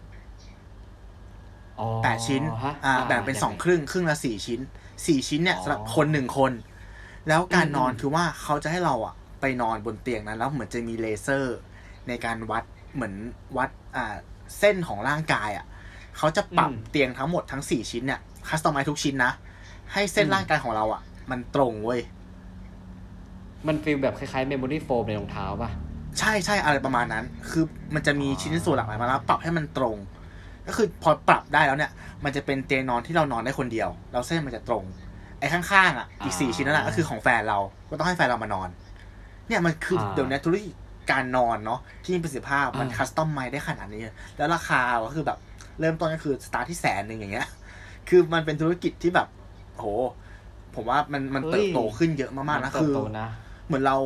[1.79, 4.61] อ๋อแปดชิ้นฮะอ่า แบ่งเป็นสองครึ่ง ครึ่งละสี่ชิ้น
[5.07, 6.53] สี่ชิ้นเนี่ยอ๋อสำหรับคนหนึ่งคน
[7.29, 11.57] แล้วการนอนอืมคือว่าเขาจะให้เราอะไปนอนบนเตียงนั้นแล้วเหมือนจะมีเลเซอร์
[12.09, 13.15] ในการวัดเหมือน
[13.57, 14.15] วัดอ่า
[14.59, 15.67] เส้นของร่างกายอะ
[16.19, 19.33] เขาจะปรับเตียงทั้งหมดทั้งสี่ชิ้นเนี่ย customize ทุกชิ้นนะ
[19.93, 22.01] ให้เส้นร่างกายของเราอะมันตรงเว้ย
[23.67, 25.71] มัน feel แบบคล้ายๆ memory foam ในรองเท้าป่ะ
[26.19, 29.97] ใช่ใช่อะไรประมาณนั้น คือมันจะมีอ๋อชิ้นส่วนหลากหลายมาแล้วปรับให้มันตรง
[30.67, 31.91] ก็คือพอปรับได้แล้วเนี่ย
[32.25, 34.85] มันจะเป็นเตียงนอนที่เรานอนได้คนเดียวแล้วเส้นมันจะตรง
[35.39, 37.59] ไอ้ข้างๆอะ อีกสี่ชิ้นนั่นแหละก็คือของแฟนเรา
[37.91, 38.69] ก็ต้องให้แฟนเรามานอน
[39.49, 40.75] เนี่ยมันคือเดี๋ยวนี้ธุรกิจ
[41.13, 44.03] การนอนเนาะที่มีประสิทธิภาพมัน customize ได้ขนาดนี้
[44.37, 45.39] แล้วราคาก็คือแบบ
[45.81, 47.49] เริ่มต้นก็คือสตาร์ทที่แสนหนึ่งอย่างเงี้ย
[48.09, 49.29] คือมันเป็นธุรกิจที่แบบ
[49.77, 49.85] โห
[50.75, 53.29] ผมว่ามันมันเติบโตขึ้นเยอะมากๆนะคือเติบโตนะ
[53.67, 53.97] เหมือนเรา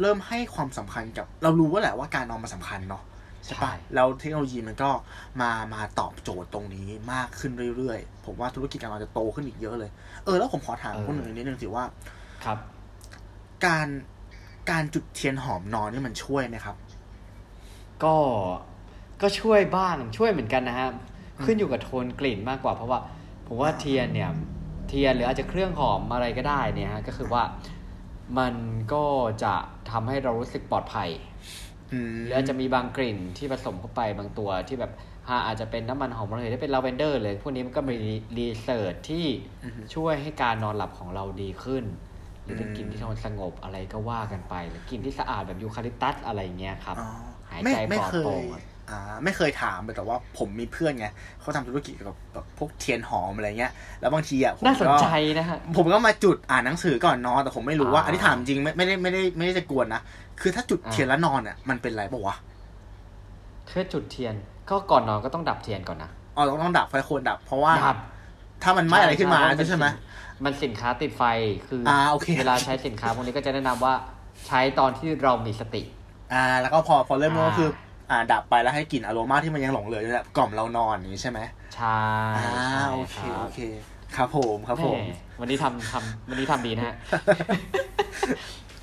[0.00, 3.02] เริ่มให้ความสำคัญกับ เรารู้ว่าแหละว่าการนอนมันสำคัญเนาะ
[3.44, 4.90] ใช่ปะใช่แล้วเทคโนโลยีมันก็
[5.40, 9.90] มามาตอบโจทย์ตรงนี้มากขึ้นเรื่อยๆ ผมว่าธุรกิจการนอนจะโตขึ้นอีกเยอะเลย
[10.24, 11.84] เออแล้วผมขอถามคนหนึ่งนิดนึงสิว่า
[12.44, 12.58] ครับ
[13.66, 13.88] การ
[14.70, 16.76] การจุดเทียนหอมนอนนี่มันช่วยไหมครับ
[18.04, 18.16] ก็
[19.22, 20.90] ก็ช่วยบ้างช่วยเหมือนกันนะฮะ
[21.44, 22.98] ขึ้นอยู่กับโทนกลิ่นมากกว่าเพราะว่า
[23.46, 24.30] ผมว่าเทียนเนี่ย
[24.92, 27.42] เทียนหรืออาจจะเครื่องหอมอะไรก็ได้เนี่ยฮะก็คือว่า
[28.38, 28.54] มัน
[28.92, 29.04] ก็
[29.44, 29.54] จะ
[29.90, 31.10] ทำให้เรารู้สึกปลอดภัย
[31.92, 34.92] อืมหรืออาจจะมีบางกลิ่นที่ผสมเข้าไปบางตัวที่แบบ
[35.28, 37.96] ฮะอาจจะเป็นน้ำมันหอมระเหยได้เป็นลาเวนเดอร์เลยพวกนี้มันก็มี
[38.38, 39.26] research ที่
[39.64, 41.84] อือฮึช่วยให้การนอนหลับของเราดีขึ้น
[42.42, 47.08] หรือเป็นอืมกลิ่นที่โทนสงบอะไรก็ว่ากันไป หรือกลิ่นที่สะอาดแบบยูคาลิปตัสอะไรเงี้ยครับอ๋อ
[47.50, 48.44] หายไม่ใจไม่ปลอดเคโปร่ยง
[48.92, 51.06] อะอ่าไม่เคยถามเลยแต่ว่าผมมีเพื่อนไง
[51.40, 60.02] เขาทำธุรกิจเกี่ยวกับแบบพวกเทียนหอมอะไรเงี้ยแล้วบางทีอะผมก็น่าสนใจนะฮะผมก็มาจุดอ่านหนังสือก่อนนอนแต่ผมไม่รู้ว่าอ่าอันนี้ถามจริงไม่ไม่ได้ไม่ได้ไม่ได้จะกวนนะ
[60.40, 62.36] คือถ้าจุดอ่าเทียนแล้วนอนอะมันเป็นไรปะวะ
[63.66, 64.34] เพื่อจุดเทียน
[64.70, 67.98] ก็ก่อนนอนก็ต้องดับเทียนก่อนนะอ๋อเราต้องดับไฟควรดับ เพราะว่าดับ
[68.62, 69.86] ถ้ามันไหม้อะไรขึ้นมาเพระใช่ไหม
[70.44, 71.22] มันสินค้าติดไฟ
[71.68, 73.94] คืออาโอเคเวลาใช้สินค้าพวกนี้ก็จะแนะนำว่า
[74.46, 75.82] ใช้ตอนที่เรามีสติ
[76.32, 77.68] อ่า แล้วก็พอพอเริ่มอ่าก็คือ
[78.12, 81.40] อ่าดับไปแล้วให้กลิ่นอโรมาที่มันยังหลงเหลืออยู่เนี่ยกล่อมเรานอนอย่างนี้ใช่ไหม
[81.76, 82.02] ใช่
[82.36, 83.60] อ่าใช่โอเครับโอเค
[84.16, 86.94] ครับผมครับผมแหวันนี้ทำทำวันนี้ทำดีนะฮะ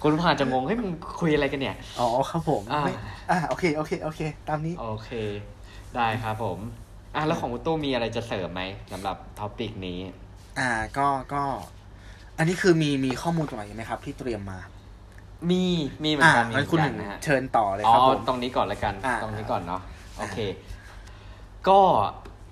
[0.04, 0.89] คุณผ่านจะงงเฮ้ยมึง
[1.20, 2.94] คุยอะไรกันเนี่ย อ๋อครับผมอ่า ไม่
[3.32, 5.10] อ่าโอเคโอเคโอเค ตามนี้ โอเค
[5.96, 6.58] ได้ครับผม
[7.15, 8.62] อะแล้วของคุณตู้มีอะไรจะเสริมไหม
[8.92, 10.00] สำหรับท็อปิกนี้
[10.60, 11.44] อ่าก็ก็
[12.38, 14.60] อันนี้คือมีมีข้อมูลตรงไหนไหมครับ ที่เตรียมมา
[15.52, 15.63] มี
[16.04, 19.82] มีเหมือนอ่ากันมีงั้นคุณหนึ่งเหมือกัะฮะเชิญต่อเลยอ๋อครับผมตรงนี้ก่อนละกันอ่าตรงนี้ก่อนเนาะ
[20.17, 20.38] โอเค
[21.67, 21.80] ก็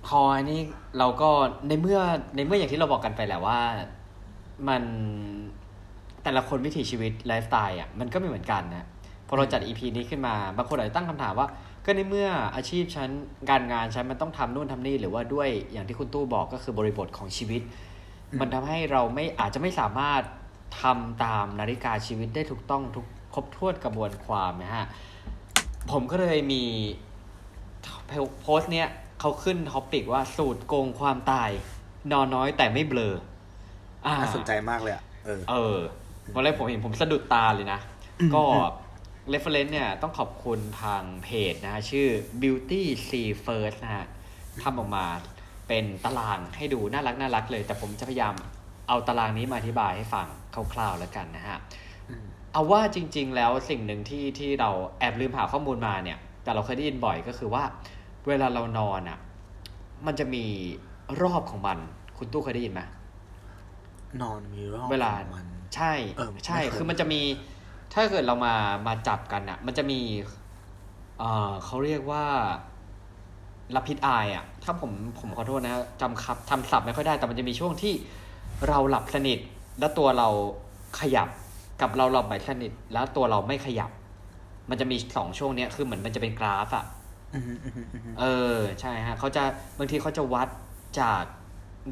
[0.07, 0.61] พออันนี้
[0.99, 1.29] เราก็
[1.67, 1.99] ในเมื่อ
[2.35, 3.59] ในเมื่ออย่างที่เราบอกกันไปแหละว่า
[4.69, 4.83] มัน
[6.23, 8.85] แต่ละคนวิถีชีวิตไลฟ์สไตล์อะมันก็ไม่เหมือนกันนะ
[9.27, 11.47] พอเราจัด EP นี้ขึ้นมา บางคนอาจจะตั้งคำถามว่า
[11.85, 13.09] ก็ในเมื่ออาชีพฉัน
[13.49, 17.61] การงานฉันมันต้องทำนู่นทำนี่หรือว่าด้วยอย่างที่คุณตู้บอกก็คือบริบทของชีวิต
[18.39, 20.21] มันทำให้เราไม่อาจจะไม่สามารถ
[20.81, 24.85] ทำตามนาฬิกาชีวิตได้ถูกต้องทุกครบถ้วนกระบวนความนะฮะ
[25.91, 26.63] ผมก็เลยมี
[28.41, 28.87] โพสต์เนี้ย
[29.19, 31.49] เขาขึ้น topic ว่าสูตรโกงความตาย
[32.11, 33.15] นอนน้อยแต่ไม่เบลอ
[34.05, 35.77] อ่าน่าสนใจมากเลยอะเออ เออ
[36.33, 37.79] วันแรกผมเห็นผมสะดุดตาเลยนะ
[38.35, 38.43] ก็
[39.33, 42.07] reference เนี่ยต้องขอบคุณทางเพจนะฮะ ชื่อ
[42.41, 44.05] beauty see first นะฮะ
[44.63, 45.05] ทำออกมา
[45.67, 48.33] เป็นตารางให้ดูน่ารักน่ารักเลย แต่ผมจะพยายาม
[48.87, 50.27] เอาตารางนี้มาอธิบายให้ฟัง
[50.73, 51.57] คร่าวๆแล้วกันนะฮะ
[52.09, 57.63] อืมเอาว่าจริง ๆ แล้วสิ่งหนึ่งที่ที่เราแอบลืมหาข้อมูลมาเนี่ย แต่เราเคยได้ยินบ่อยก็คือว่า
[58.27, 59.19] เวลาเรานอนอะ
[60.05, 60.45] มันจะมี
[61.21, 61.77] รอบของมัน
[62.17, 62.81] คุณตู้เคยได้ยินไหม
[64.21, 67.21] นอนมีรอบเวลาของมันใช่เออใช่ไม่เคยคือมันจะมี
[67.93, 68.53] ถ้าเกิดเรามา
[68.87, 69.99] มาจับกันอะ มันจะมี
[71.19, 72.25] เอ่อเขาเรียกว่า
[73.75, 77.93] รับพิษอายอะ ถ้าผมผมขอโทษนะจำคับทำศัพท์ไม่ค่อยได้ แต่มันจะมีช่วงที่
[78.67, 79.39] เราหลับสนิท
[79.79, 80.27] แล้วตัวเรา
[80.99, 81.29] ขยับ
[81.81, 83.91] กับเราหลับไม่สนิทแล้วตัวเราไม่ขยับ
[84.69, 86.85] มันจะมีสองช่วงเนี้ยคือเหมือนมันจะเป็นกราฟอะ
[87.33, 88.25] อืมอืมอืมอืมเอ
[88.55, 89.43] อใช่ฮะเขาจะ
[89.79, 90.47] บางทีเขาจะวัด
[90.99, 91.23] จาก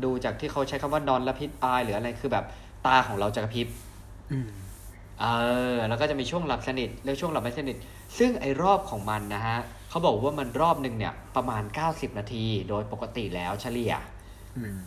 [0.03, 2.45] ดูจากที่เขาใช้คำว่านอนละพิษอายหรืออะไรคือแบบ
[2.86, 3.67] ตาของเราจะกระพริบ
[4.31, 4.47] อืม
[5.21, 5.25] เอ
[5.75, 7.77] อ แล้วก็จะมีช่วงหลับสนิทแล้วช่วงหลับไม่สนิท
[8.17, 9.57] ซึ่งไอ้รอบของมันนะฮะ
[9.89, 13.93] เขาบอกว่ามันรอบหนึ่งเนี่ย ประมาณ 90 นาที โดยปกติแล้วเฉลี่ย
[14.57, 14.77] อืม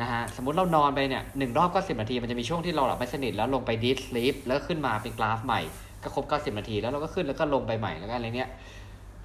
[0.00, 5.60] นะฮะสมมติเรานอนไปเนี่ยหนึ่งรอบก็สิบนาที มันจะมีช่วงที่เราหลับไม่สนิทแล้วลงไปดีสลีปแล้วขึ้นมาเป็นกราฟใหม่
[6.02, 8.50] ก็ครบเก้าสิบนาที แล้วเราก็ขึ้นแล้วก็ลงไปใหม่แล้วก็อะไรเนี้ย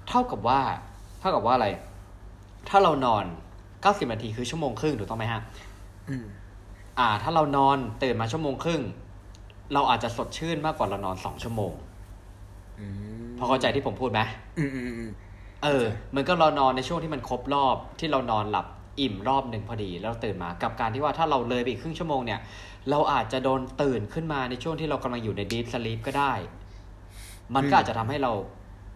[0.08, 0.60] เท่ากับว่า
[1.20, 1.68] เท่ากับว่าอะไร
[2.68, 3.24] ถ้าเรานอน
[3.82, 5.40] เก้าสิบนาทีคือชั่วโมงครึ่งถูกต้องไหมฮะ
[6.08, 6.26] อืม
[6.98, 8.80] อ่า ถ้าเรานอนตื่นมาชั่วโมงครึ่ง
[9.74, 11.72] เราอาจจะสดชื่นมากกว่าเรานอนสองชั่วโมง
[12.78, 12.86] อื
[13.24, 14.20] มพอเข้าใจที่ผมพูดไหม
[14.58, 15.12] อืมอืมอืม
[15.64, 18.66] เออเหมือนก็เรานอนในช่วงที่มันครบรอบที่เรานอนหลับ
[19.00, 22.40] อิ่มรอบหนึ่งพอดีแล้วตื่นมากับการที่ว่าถ้าเราเลยไปอีกครึ่งชั่วโมงเนี่ย
[22.90, 26.32] เราอาจจะโดนตื่นขึ้นมาในช่วงที่เรากำลังอยู่ในดีฟสลีปก็ได้
[27.54, 28.32] มันก็อาจจะทำให้เรา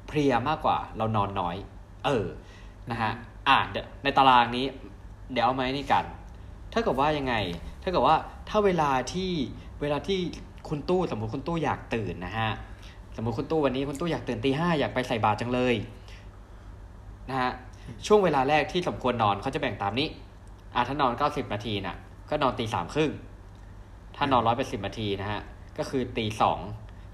[0.09, 1.57] เพลียมากกว่า เรานอนน้อย
[2.05, 2.27] เออ
[2.91, 3.13] นะฮะ
[3.49, 4.67] อะเดี๋ยวในตารางนี้
[5.33, 6.05] เดี๋ยวเอาไหมนี่กัน
[6.73, 7.35] ถ้ากับว่ายังไง
[7.83, 8.17] ถ้ากับว่า
[8.49, 9.31] ถ้าเวลาที่
[9.81, 10.19] เวลาที่
[10.69, 12.51] คุณตู้สมมติคุณตู้อยากตื่นนะฮะ
[13.17, 15.75] สมมติคุณตู้วันนี้คุณตู้อยากตื่นตีห้าอยากไปใส่บาตรจังเลย
[17.29, 17.51] นะฮะ
[18.07, 20.09] ช่วงเวลาแรกที่สมควรนอนเขาจะแบ่งตามนี้
[20.75, 21.97] อะถ้านอนเก้าสิบนาทีน่ะ
[22.31, 23.11] ก็นอนตีสามครึ่ง
[24.17, 25.41] ถ้านอนร้อยแปดสิบนาทีนะฮะ
[25.79, 26.59] ก็คือตีสอง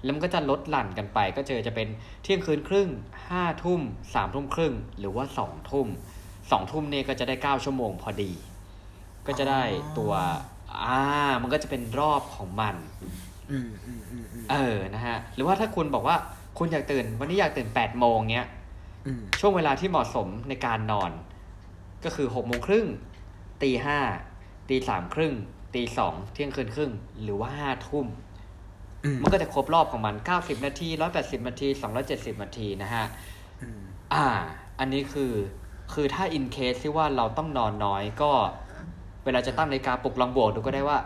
[0.03, 1.87] แล้วมันก็จะลดหลั่นกันไป ก็เจอจะเป็น
[2.23, 2.89] เที่ยงคืนครึ่ง
[3.29, 3.81] ห้าทุ่ม
[4.13, 5.87] สามทุ่มครึ่ง หรือว่าสองทุ่ม
[6.51, 8.31] สองทุ่มเนี่ยก็จะได้เก้าชั่วโมงพอดี
[9.27, 9.63] ก็จะได้
[9.97, 10.13] ตัว
[10.85, 11.01] อ่า
[11.41, 12.75] มันก็จะเป็นรอบของมัน
[13.51, 16.15] อืมอืมอืมอืมเออ นะฮะ หรือว่าถ้าคุณบอกว่า
[16.57, 18.54] คุณอยากตื่น วันนี้อยากตื่น8ปดโมงเนี้ยอืม
[19.39, 21.11] ช่วงเวลาที่เหมาะสมในการนอน
[22.05, 22.87] ก็คือ6กโมงครึ่ง
[23.63, 23.99] ตีห้า
[24.69, 25.33] ตีสามครึ่ง
[25.75, 26.91] ตีสองเที่ยงคืนครึ่ง
[27.23, 28.05] หรือว่าห้าทุ่ม
[29.05, 30.87] อืมมันก็จะครบรอบของมัน90นาที
[31.17, 31.67] 180นาที
[32.05, 33.05] 270นาทีนะฮะ
[33.61, 33.81] อืม
[34.13, 34.27] อ่า
[34.79, 35.33] อันนี้คือ
[35.93, 38.31] คือถ้าอินเคสที่ว่าเราต้องนอนน้อยก็
[39.25, 40.97] เวลาจะตั้งนาฬิกาปลุกลองบวกดูก็ได้ว่า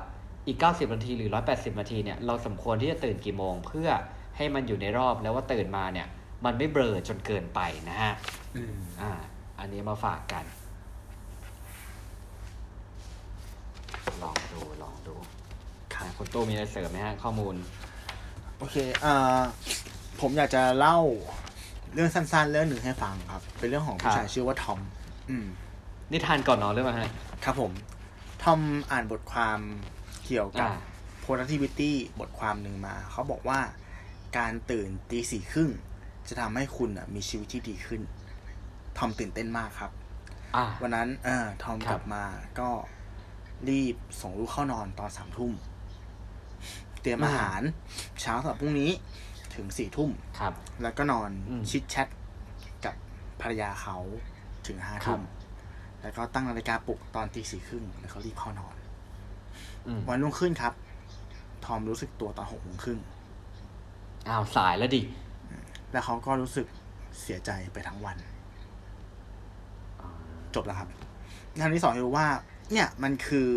[0.47, 3.89] อีก 90 นาทีหรือ 180 นาทีเนี่ยเราสมควรที่จะตื่นกี่โมง เพื่อ
[4.37, 6.07] ให้มันอยู่ในรอบแล้วว่าตื่นมาเนี่ย
[6.45, 7.59] มันไม่เบลอจนเกินไป
[7.89, 8.13] นะฮะ
[8.55, 9.11] อืมอ่า
[9.59, 10.45] อันนี้มาฝากกัน
[14.23, 15.15] ลองดู ลองดู
[15.93, 17.55] อะคุณตู้มีอะไรเสริมไหมฮะ ข้อมูล
[18.57, 18.75] โอเค
[19.05, 19.41] อ่า
[20.21, 20.97] ผมอยากจะเล่า
[21.93, 24.79] เรื่องสั้นๆ เรื่องหนึ่งให้ฟังครับ เป็นเรื่องของผู้ครับชายชื่อว่าทอม
[25.29, 25.47] อืม
[26.11, 27.09] นิทานก่อนนอนหรือเปล่าฮะ
[27.43, 27.71] ครับผม
[28.43, 28.59] ทอม
[28.91, 29.59] อ่านบทความ
[30.25, 30.79] เกี่ยวกับอ่า
[31.23, 33.59] productivity บทความหนึ่งมา เขาบอกว่า
[34.37, 35.69] การตื่นตีสี่ครึ่ง
[36.29, 38.01] จะทำให้คุณอะมีชีวิตที่ดีขึ้น
[38.97, 39.91] ทอมตื่นเต้นมากครับ
[40.55, 42.23] อ่าวันนั้นเออทอมครับกลับมา
[42.59, 42.69] ก็
[43.69, 45.51] รีบส่งลูกเข้านอนตอนสามทุ่ม
[47.01, 47.61] เตรียมอาหาร
[48.21, 48.91] เช้าสำหรับพรุ่งนี้
[49.55, 50.09] ถึงสี่ทุ่ม
[50.39, 52.07] ครับ แล้วก็นอนอืมชิดแชท
[52.85, 52.95] กับ
[53.41, 53.97] ภรรยาเขา
[54.67, 55.21] ถึงห้าครับทุ่ม
[56.01, 58.75] แล้วก็ตั้งนาฬิกาปลุกตอนตีสี่ครึ่งแล้วเขารีบเข้านอน
[59.87, 60.73] อืมวันรุ่งขึ้นครับ
[61.65, 62.99] ทอมรู้สึกตัวตอนหกโมงครึ่ง
[64.27, 65.01] อ้าวสายแล้วดิ
[65.91, 66.67] แล้วเขาก็รู้สึก
[67.21, 68.17] เสียใจไปทั้งวัน
[70.55, 70.89] จบแล้วครับ
[71.59, 72.27] งานที่สองคือว่า
[72.71, 73.51] เนี่ยมันคือ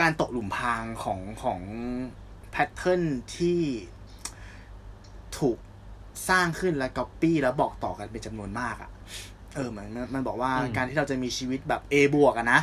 [0.00, 1.60] การตกหลุมพรางของของ
[2.50, 3.02] แพทเทิร์น
[3.36, 3.60] ที่
[5.38, 5.58] ถูก
[6.28, 8.90] สร้างขึ้นและก๊อปปี้แล้วบอกต่อกันเป็นจำนวนมากอะ่ะ
[9.54, 12.60] เออเหมือนมันมันบอกว่าอืมการที่เราจะมีชีวิตแบบ A บวกอะนะ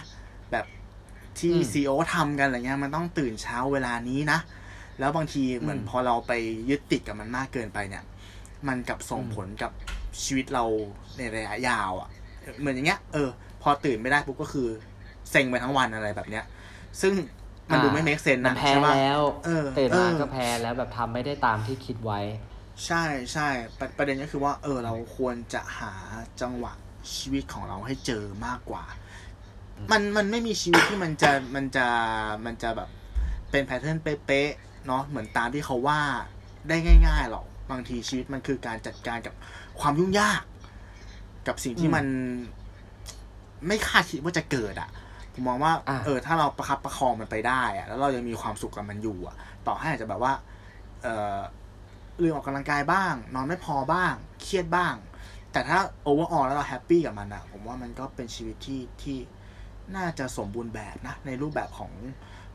[0.52, 0.66] แบบ
[1.40, 4.40] ที่อืมซีอทำกันอะไรเงี้ย มันต้องตื่นเช้าเวลานี้นะ
[5.00, 6.34] แล้วบางทีเหมือนอืมพอเราไป
[6.70, 8.04] ยึดติดกับมันมากเกินไปเนี่ย
[8.68, 9.72] มันกลับส่งอืมผลกับ
[10.24, 10.64] ชีวิตเรา
[11.18, 12.10] ในระยะยาวอะ่ะ
[12.60, 13.30] เหมือนอย่างเงี้ย เออ
[13.62, 14.68] พอตื่นไม่ได้ปุ๊บก็คือ
[15.32, 16.46] เซ็งไปทั้งวันอะไรแบบเนี้ย
[17.02, 17.14] ซึ่ง
[17.72, 22.20] มันดูไม่ make sense มันะนแพ้ใช่ปะแล้วเออตื่นมาเออก็แพ้แล้วแบบทำไม่ได้ตามที่คิดไว้
[22.86, 23.48] ใช่ใช่
[23.80, 25.94] ประประเด็นก็คือว่า เออ เราควรจะหา
[26.42, 26.74] จังหวะ
[27.16, 28.84] ชีวิตของเราให้เจอมากกว่า
[29.92, 31.88] มันมันไม่มีชีวิตที่มันจะมันจะ
[32.46, 32.90] มันจะแบบ
[33.52, 36.00] เป็นแพทเทิร์นเป๊ะๆ เนาะเหมือนตามที่เขาว่า
[36.68, 36.76] ได้
[37.08, 39.34] ง่ายๆหรอกบางทีชีวิตมันคือการจัดการกับ
[39.80, 40.42] ความยุ่งยาก
[41.48, 42.06] กับสิ่งที่อืมมัน
[43.68, 44.90] ไม่คาดคิดว่าจะเกิดอะ
[45.34, 49.36] ผมมองว่าอะเออถ้าเราประคับประคองมันไปได้อะแล้วเรายังมีความสุขกับมันอยู่อะ
[49.68, 50.34] ต่อให้อาจจะแบบว่า
[51.04, 51.38] เออ
[52.24, 54.94] ลืมออกกำลังกายบ้าง นอนไม่พอบ้าง เครียดบ้าง
[55.52, 59.18] แต่ถ้า overall แล้วเรา happy กับมันอะผมว่ามันก็เป็นชีวิตที่ที่
[59.96, 61.92] น่าจะสมบูรณ์แบบนะ ในรูปแบบของ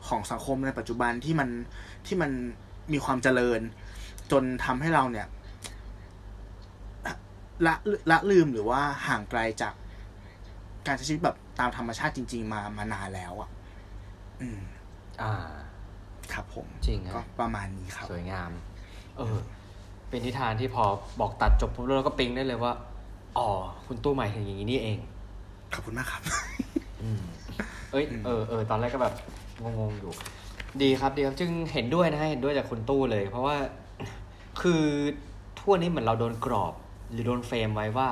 [0.07, 1.49] ของสังคมในปัจจุบันที่มัน
[2.05, 2.31] ที่มัน
[2.93, 3.61] มีความเจริญ
[4.31, 5.27] จนทำให้เราเนี่ย
[7.65, 7.73] ละ
[8.11, 9.73] ละลืมหรือว่าห่างไกลจาก
[10.87, 13.49] การใช้ชีวิตแบบตามธรรมชาติจริง ๆ มามานานแล้วอะ
[14.41, 14.61] อืม
[15.21, 15.33] อ่า
[16.33, 18.51] ครับผม จริงก็ฮะประมาณนี้ครับ สวยงาม
[19.17, 19.37] เออ
[20.09, 20.83] เป็นนิทานที่พอ
[21.19, 22.73] บอกตัดจบปุ๊บแล้วเราก็ปิ๊งได้เลยว่า
[23.37, 23.49] อ๋อ
[23.85, 24.97] คุณตู้หมายถึงอย่างนี้นี่เอง
[25.73, 26.21] ขอบคุณมากครับ
[27.01, 27.21] อืม
[27.91, 29.13] เอ้ย เออเออตอนแรกก็แบบ
[29.61, 30.13] งงๆอยู่
[30.81, 33.57] ดีครับดีครับจึงเห็นด้วยนะฮะเห็นด้วยจากคุณตู้เลย เพราะว่า
[34.61, 34.83] คือ
[35.59, 36.73] ทุกวันนี้เหมือนเราโดนกรอบ
[37.11, 38.09] หรือโดน frame ไว้ว่า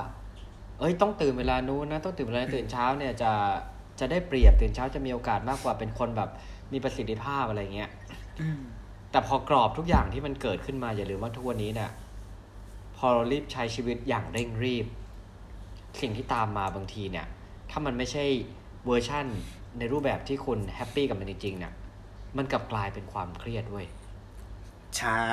[0.80, 3.32] เอ้ยต้องตื่นเวลานู้นนะต้องตื่นเวลาตื่นเช้าเนี่ยจะ
[4.00, 6.30] จะได้เปรียบตื่นเช้าจะมีโอกาสมากกว่าเป็นคนแบบ
[6.74, 7.90] มีประสิทธิภาพอะไรเงี้ย
[8.42, 8.60] อืม
[9.12, 11.92] แต่พอกรอบทุกอย่างที่มันเกิดขึ้นมาอย่าลืมว่าทุกวันนี้เนี่ย
[12.98, 14.86] พอเรารีบใช้ชีวิตอย่างเร่งรีบ
[16.02, 17.26] สิ่งที่ตามมาบางทีเนี่ย
[17.72, 18.26] ถ้ามันไม่ใช่
[18.86, 19.26] เวอร์ชั่น
[19.80, 21.74] ในรูปแบบที่คุณ happy กับมันจริงๆเนี่ย
[22.38, 23.88] มันกลับกลายเป็นความเครียดเว้ย
[24.98, 25.24] ใช่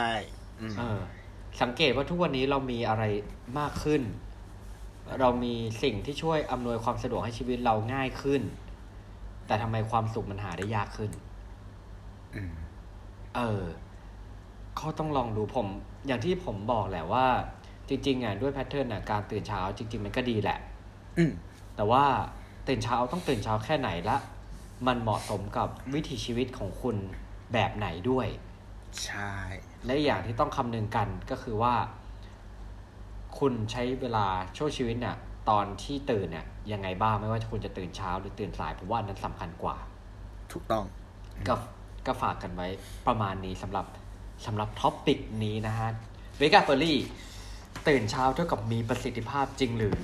[0.61, 1.01] อืมเออ
[1.63, 3.05] สังเกตว่าทุกวันนี้เรามีอะไร
[3.59, 4.03] มากขึ้น
[5.21, 8.43] เรามีสิ่งที่ช่วยอำนวยความสะดวกให้ชีวิตเราง่ายขึ้น
[9.47, 11.11] แต่ทำไมความสุขมันหาได้ยากขึ้น
[12.35, 12.53] อืม
[13.37, 13.63] เออ
[14.77, 15.67] เขาต้องลองดูผม
[16.07, 17.27] อย่างที่ผมบอกแหละว่า
[17.89, 20.59] จริงๆอะด้วยแพทเทิร์นอะการตื่นเช้า จริง ๆ มันก็ดีแหละ
[21.19, 21.33] อืม
[21.77, 22.05] แต่ว่า
[22.69, 24.17] ตื่นเช้าต้องตื่นเช้าแค่ไหนละ
[24.87, 26.97] มันเหมาะสมกับวิถีชีวิตของคุณ
[27.53, 28.27] แบบไหนด้วย
[29.05, 29.33] ใช่
[29.85, 31.75] และอีกอย่างที่ต้องคำนึงกันก็คือว่า
[33.39, 34.27] คุณใช้เวลา
[34.57, 35.17] ช่วงชีวิตเนี่ย
[35.51, 39.77] ตอนที่ตื่นเนี่ยยังไงบ้างไม่ว่าคุณจะตื่นเช้าหรือตื่นสายผมว่าอันนั้นสำคัญกว่า
[40.53, 40.85] ถูกต้อง
[41.49, 41.55] ก็
[42.07, 42.69] ก็ฝากกันไว้
[43.07, 43.87] ประมาณนี้สำหรับ
[44.47, 45.89] สำหรับ topic นี้นะฮะ
[46.39, 46.99] wake up early
[47.89, 49.97] ตื่นเช้าเท่ากับมีประสิทธิภาพจริงหรือ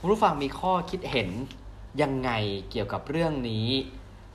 [0.00, 1.28] คุณผู้ฟังมีข้อคิดเห็น
[2.02, 2.30] ยังไง
[2.70, 3.68] เกี่ยวกับเรื่องนี้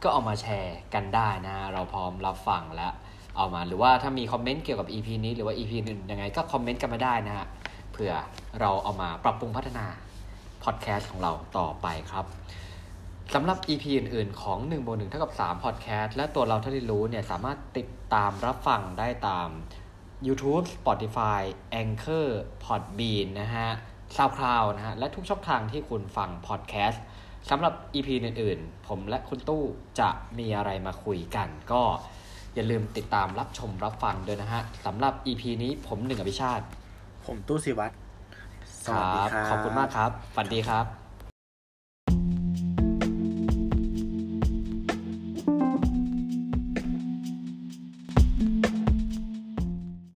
[0.03, 2.93] ก็เอามาแชร์กันได้นะ เราพร้อมรับฟังแล้ว
[3.37, 7.47] เอามาหรือว่าถ้ามีคอมเมนต์เกี่ยวกับ EP นี้หรือว่า EP อื่นยังไงก็คอมเมนต์กันมาได้นะฮะ
[7.91, 8.13] เผื่อ
[8.59, 9.85] เราเอามาปรับปรุงพัฒนา
[10.63, 12.25] พอดแคสต์ของเราต่อไปครับ
[13.33, 19.49] สำหรับ EP อื่น ๆ ของ1บวก1เท่ากับ3 Podcast และตัวเราเท่าที่รู้เนี่ยสามารถติดตามรับฟังได้ตาม
[20.27, 21.41] YouTube Spotify
[21.81, 22.27] Anchor
[22.63, 23.69] Podbean นะฮะ
[24.15, 26.99] SoundCloud นะฮะ และทุกช่องทางที่คุณฟัง Podcast
[27.49, 29.63] สำหรับ EP อื่นๆ ผมและคุณตู้
[29.99, 31.81] จะมีอะไรมาคุยกัน ก็
[32.55, 36.65] อย่าลืมติดตามรับชมรับฟังด้วยนะฮะสำหรับ EP นี้ผมหนึ่งอภิชาติ
[37.25, 37.93] ผมตู้สิวัตร
[38.85, 40.98] สควัสรัดีบครับ ขอบคุณมากครับฝันดีครับ